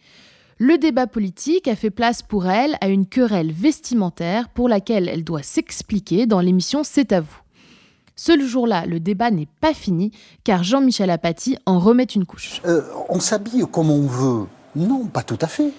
Le 0.61 0.77
débat 0.77 1.07
politique 1.07 1.69
a 1.69 1.77
fait 1.77 1.91
place 1.91 2.21
pour 2.21 2.49
elle 2.49 2.77
à 2.81 2.89
une 2.89 3.07
querelle 3.07 3.53
vestimentaire 3.53 4.49
pour 4.49 4.69
laquelle 4.69 5.09
elle 5.09 5.23
doit 5.23 5.45
s'expliquer 5.45 6.27
dans 6.27 6.41
l'émission 6.41 6.83
C'est 6.83 7.13
à 7.13 7.21
vous. 7.21 7.41
Ce 8.17 8.37
jour-là, 8.37 8.85
le 8.85 8.99
débat 8.99 9.31
n'est 9.31 9.47
pas 9.61 9.73
fini 9.73 10.11
car 10.43 10.65
Jean-Michel 10.65 11.11
Apathy 11.11 11.57
en 11.65 11.79
remet 11.79 12.03
une 12.03 12.27
couche. 12.27 12.61
Euh, 12.67 12.83
on 13.09 13.21
s'habille 13.21 13.67
comme 13.71 13.89
on 13.89 14.09
veut. 14.09 14.47
Non, 14.75 15.05
pas 15.05 15.23
tout 15.23 15.39
à 15.41 15.47
fait. 15.47 15.71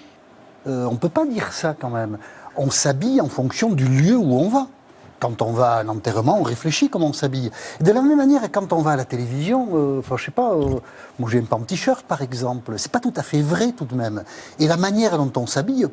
Euh, 0.65 0.85
on 0.85 0.93
ne 0.93 0.97
peut 0.97 1.09
pas 1.09 1.25
dire 1.25 1.51
ça 1.51 1.75
quand 1.77 1.89
même. 1.89 2.17
On 2.55 2.69
s'habille 2.69 3.19
en 3.19 3.27
fonction 3.27 3.73
du 3.73 3.85
lieu 3.85 4.15
où 4.15 4.31
on 4.31 4.47
va 4.47 4.67
quand 5.19 5.41
on 5.41 5.51
va 5.51 5.73
à 5.73 5.82
un 5.82 5.89
enterrement, 5.89 6.39
on 6.39 6.43
réfléchit 6.43 6.89
comment 6.89 7.08
on 7.08 7.13
s'habille. 7.13 7.51
De 7.82 7.91
la 7.91 8.01
même 8.01 8.17
manière, 8.17 8.41
quand 8.51 8.73
on 8.73 8.82
va 8.82 8.91
à 8.91 8.95
la 8.95 9.05
télévision, 9.05 9.69
euh, 9.73 9.99
enfin, 9.99 10.17
je 10.17 10.25
sais 10.25 10.32
pas, 10.32 10.53
euh, 10.53 10.79
moi 11.19 11.29
j'aime 11.29 11.45
pas 11.45 11.58
en 11.58 11.62
t-shirt 11.62 12.05
par 12.05 12.21
exemple, 12.21 12.73
c'est 12.77 12.91
pas 12.91 12.99
tout 12.99 13.13
à 13.15 13.23
fait 13.23 13.41
vrai 13.41 13.71
tout 13.71 13.86
de 13.86 13.95
même. 13.95 14.23
Et 14.60 14.67
la 14.67 14.77
manière 14.77 15.17
dont 15.17 15.32
on 15.41 15.47
s'habille, 15.47 15.88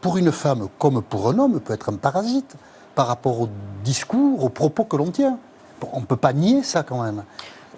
pour 0.00 0.16
une 0.16 0.32
femme 0.32 0.68
comme 0.78 1.02
pour 1.02 1.28
un 1.28 1.38
homme, 1.38 1.60
peut 1.60 1.74
être 1.74 1.90
un 1.90 1.96
parasite 1.96 2.56
par 2.94 3.08
rapport 3.08 3.40
au 3.40 3.48
discours, 3.84 4.44
aux 4.44 4.48
propos 4.48 4.84
que 4.84 4.96
l'on 4.96 5.10
tient. 5.10 5.38
On 5.92 6.00
ne 6.00 6.06
peut 6.06 6.16
pas 6.16 6.32
nier 6.32 6.62
ça 6.62 6.82
quand 6.82 7.02
même. 7.02 7.24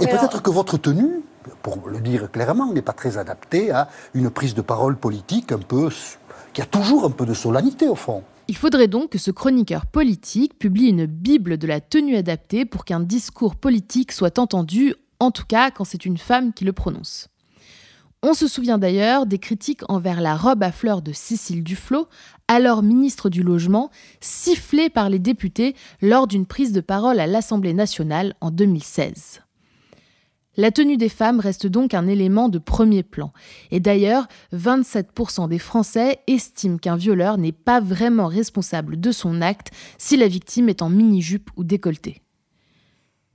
Et 0.01 0.07
peut-être 0.07 0.41
que 0.43 0.51
votre 0.51 0.77
tenue, 0.79 1.23
pour 1.63 1.89
le 1.89 1.99
dire 2.01 2.31
clairement, 2.31 2.73
n'est 2.73 2.83
pas 2.83 2.93
très 2.93 3.19
adaptée 3.19 3.73
à 3.73 3.89
une 4.15 4.31
prise 4.31 4.55
de 4.55 4.63
parole 4.63 4.97
politique 4.97 5.51
un 5.51 5.59
peu 5.59 5.89
qui 6.53 6.63
a 6.63 6.67
toujours 6.67 7.05
un 7.05 7.11
peu 7.11 7.27
de 7.27 7.35
solennité 7.35 7.89
au 7.89 7.97
fond. 7.97 8.23
Il 8.49 8.57
faudrait 8.57 8.89
donc 8.89 9.11
que 9.11 9.19
ce 9.19 9.31
chroniqueur 9.31 9.85
politique 9.85 10.59
publie 10.59 10.89
une 10.89 11.05
Bible 11.05 11.59
de 11.59 11.67
la 11.67 11.83
tenue 11.83 12.17
adaptée 12.17 12.65
pour 12.65 12.87
qu'un 12.87 13.01
discours 13.01 13.57
politique 13.57 14.11
soit 14.11 14.39
entendu, 14.39 14.95
en 15.21 15.31
tout 15.31 15.45
cas 15.47 15.71
quand 15.71 15.85
c'est 15.85 16.07
une 16.07 16.17
femme 16.17 16.55
qui 16.55 16.65
le 16.65 16.73
prononce. 16.73 17.29
On 18.23 18.33
se 18.33 18.49
souvient 18.49 18.79
d'ailleurs 18.79 19.27
des 19.27 19.39
critiques 19.39 19.83
envers 19.89 20.23
la 20.23 20.35
robe 20.35 20.63
à 20.63 20.73
fleurs 20.73 21.03
de 21.03 21.13
Cécile 21.13 21.63
Duflot, 21.63 22.09
alors 22.49 22.83
ministre 22.83 23.29
du 23.29 23.43
Logement, 23.43 23.91
sifflée 24.21 24.89
par 24.89 25.11
les 25.11 25.19
députés 25.19 25.77
lors 26.01 26.27
d'une 26.27 26.47
prise 26.47 26.73
de 26.73 26.81
parole 26.81 27.21
à 27.21 27.27
l'Assemblée 27.27 27.75
nationale 27.75 28.35
en 28.41 28.51
2016. 28.51 29.43
La 30.59 30.73
tenue 30.73 30.97
des 30.97 31.09
femmes 31.09 31.39
reste 31.39 31.69
donc 31.69 31.95
un 31.95 32.09
élément 32.09 32.49
de 32.49 32.59
premier 32.59 33.05
plan. 33.05 33.33
Et 33.71 33.79
d'ailleurs, 33.79 34.27
27% 34.53 35.49
des 35.49 35.61
Français 35.61 36.19
estiment 36.27 36.79
qu'un 36.79 36.97
violeur 36.97 37.39
n'est 37.39 37.53
pas 37.53 37.81
vraiment 37.81 38.27
responsable 38.27 38.99
de 38.99 39.13
son 39.13 39.41
acte 39.41 39.71
si 39.99 40.17
la 40.17 40.27
victime 40.27 40.69
est 40.69 40.83
en 40.83 40.91
mini-jupe 40.91 41.49
ou 41.57 41.63
décolleté. 41.63 42.23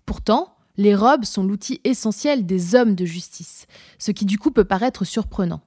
Pourtant, 0.05 0.57
les 0.75 0.95
robes 0.95 1.23
sont 1.23 1.45
l'outil 1.45 1.79
essentiel 1.85 2.45
des 2.45 2.75
hommes 2.75 2.93
de 2.93 3.05
justice, 3.05 3.67
ce 3.99 4.11
qui 4.11 4.25
du 4.25 4.37
coup 4.37 4.51
peut 4.51 4.65
paraître 4.65 5.05
surprenant. 5.05 5.61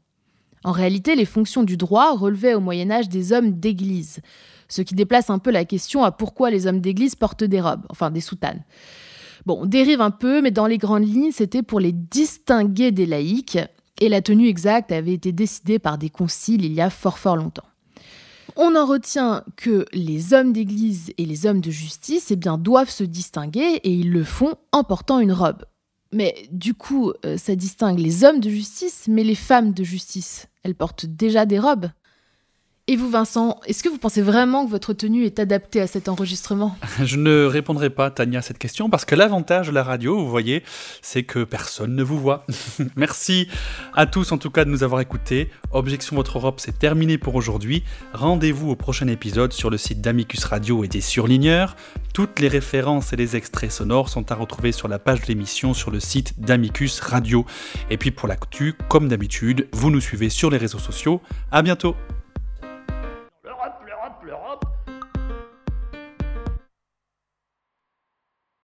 En 0.62 0.72
réalité, 0.72 1.14
les 1.14 1.24
fonctions 1.24 1.62
du 1.62 1.78
droit 1.78 2.14
relevaient 2.14 2.54
au 2.54 2.60
Moyen 2.60 2.90
Âge 2.90 3.08
des 3.08 3.32
hommes 3.32 3.52
d'église, 3.52 4.20
ce 4.68 4.82
qui 4.82 4.94
déplace 4.94 5.30
un 5.30 5.38
peu 5.38 5.50
la 5.50 5.64
question 5.64 6.04
à 6.04 6.12
pourquoi 6.12 6.50
les 6.50 6.66
hommes 6.66 6.82
d'église 6.82 7.14
portent 7.14 7.44
des 7.44 7.62
robes, 7.62 7.86
enfin 7.88 8.10
des 8.10 8.20
soutanes. 8.20 8.62
Bon, 9.46 9.60
on 9.62 9.66
dérive 9.66 10.00
un 10.00 10.10
peu, 10.10 10.42
mais 10.42 10.50
dans 10.50 10.66
les 10.66 10.76
grandes 10.76 11.06
lignes, 11.06 11.30
c'était 11.30 11.62
pour 11.62 11.78
les 11.78 11.92
distinguer 11.92 12.90
des 12.90 13.06
laïcs, 13.06 13.58
et 14.00 14.08
la 14.08 14.20
tenue 14.20 14.48
exacte 14.48 14.90
avait 14.90 15.14
été 15.14 15.30
décidée 15.30 15.78
par 15.78 15.98
des 15.98 16.10
conciles 16.10 16.64
il 16.64 16.72
y 16.72 16.80
a 16.80 16.90
fort 16.90 17.18
fort 17.18 17.36
longtemps. 17.36 17.64
On 18.56 18.74
en 18.74 18.86
retient 18.86 19.44
que 19.56 19.86
les 19.92 20.34
hommes 20.34 20.52
d'église 20.52 21.12
et 21.16 21.24
les 21.24 21.46
hommes 21.46 21.60
de 21.60 21.70
justice 21.70 22.30
eh 22.30 22.36
bien, 22.36 22.58
doivent 22.58 22.90
se 22.90 23.04
distinguer 23.04 23.80
et 23.84 23.90
ils 23.90 24.10
le 24.10 24.24
font 24.24 24.56
en 24.72 24.82
portant 24.82 25.20
une 25.20 25.32
robe. 25.32 25.64
Mais 26.12 26.48
du 26.50 26.74
coup, 26.74 27.12
euh, 27.24 27.36
ça 27.36 27.54
distingue 27.54 27.98
les 27.98 28.24
hommes 28.24 28.40
de 28.40 28.50
justice, 28.50 29.04
mais 29.08 29.24
les 29.24 29.34
femmes 29.34 29.72
de 29.72 29.84
justice, 29.84 30.48
elles 30.64 30.74
portent 30.74 31.06
déjà 31.06 31.46
des 31.46 31.58
robes? 31.58 31.88
Et 32.88 32.94
vous, 32.94 33.10
Vincent, 33.10 33.58
est-ce 33.66 33.82
que 33.82 33.88
vous 33.88 33.98
pensez 33.98 34.22
vraiment 34.22 34.64
que 34.64 34.70
votre 34.70 34.92
tenue 34.92 35.24
est 35.24 35.40
adaptée 35.40 35.80
à 35.80 35.88
cet 35.88 36.08
enregistrement? 36.08 36.78
Je 37.02 37.16
ne 37.16 37.44
répondrai 37.44 37.90
pas, 37.90 38.12
Tania, 38.12 38.38
à 38.38 38.42
cette 38.42 38.58
question, 38.58 38.88
parce 38.88 39.04
que 39.04 39.16
l'avantage 39.16 39.66
de 39.66 39.72
la 39.72 39.82
radio, 39.82 40.16
vous 40.16 40.30
voyez, 40.30 40.62
c'est 41.02 41.24
que 41.24 41.42
personne 41.42 41.96
ne 41.96 42.04
vous 42.04 42.16
voit. 42.16 42.46
Merci 42.96 43.48
à 43.92 44.06
tous, 44.06 44.30
en 44.30 44.38
tout 44.38 44.50
cas, 44.52 44.64
de 44.64 44.70
nous 44.70 44.84
avoir 44.84 45.00
écoutés. 45.00 45.50
Objection 45.72 46.14
Votre 46.14 46.38
Europe, 46.38 46.60
c'est 46.60 46.78
terminé 46.78 47.18
pour 47.18 47.34
aujourd'hui. 47.34 47.82
Rendez-vous 48.12 48.70
au 48.70 48.76
prochain 48.76 49.08
épisode 49.08 49.52
sur 49.52 49.68
le 49.68 49.78
site 49.78 50.00
d'Amicus 50.00 50.44
Radio 50.44 50.84
et 50.84 50.88
des 50.88 51.00
surligneurs. 51.00 51.74
Toutes 52.14 52.38
les 52.38 52.46
références 52.46 53.12
et 53.12 53.16
les 53.16 53.34
extraits 53.34 53.72
sonores 53.72 54.10
sont 54.10 54.30
à 54.30 54.36
retrouver 54.36 54.70
sur 54.70 54.86
la 54.86 55.00
page 55.00 55.22
de 55.22 55.26
l'émission 55.26 55.74
sur 55.74 55.90
le 55.90 55.98
site 55.98 56.38
d'Amicus 56.38 57.00
Radio. 57.00 57.46
Et 57.90 57.96
puis 57.96 58.12
pour 58.12 58.28
l'actu, 58.28 58.74
comme 58.88 59.08
d'habitude, 59.08 59.66
vous 59.72 59.90
nous 59.90 60.00
suivez 60.00 60.28
sur 60.28 60.50
les 60.50 60.56
réseaux 60.56 60.78
sociaux. 60.78 61.20
À 61.50 61.62
bientôt. 61.62 61.96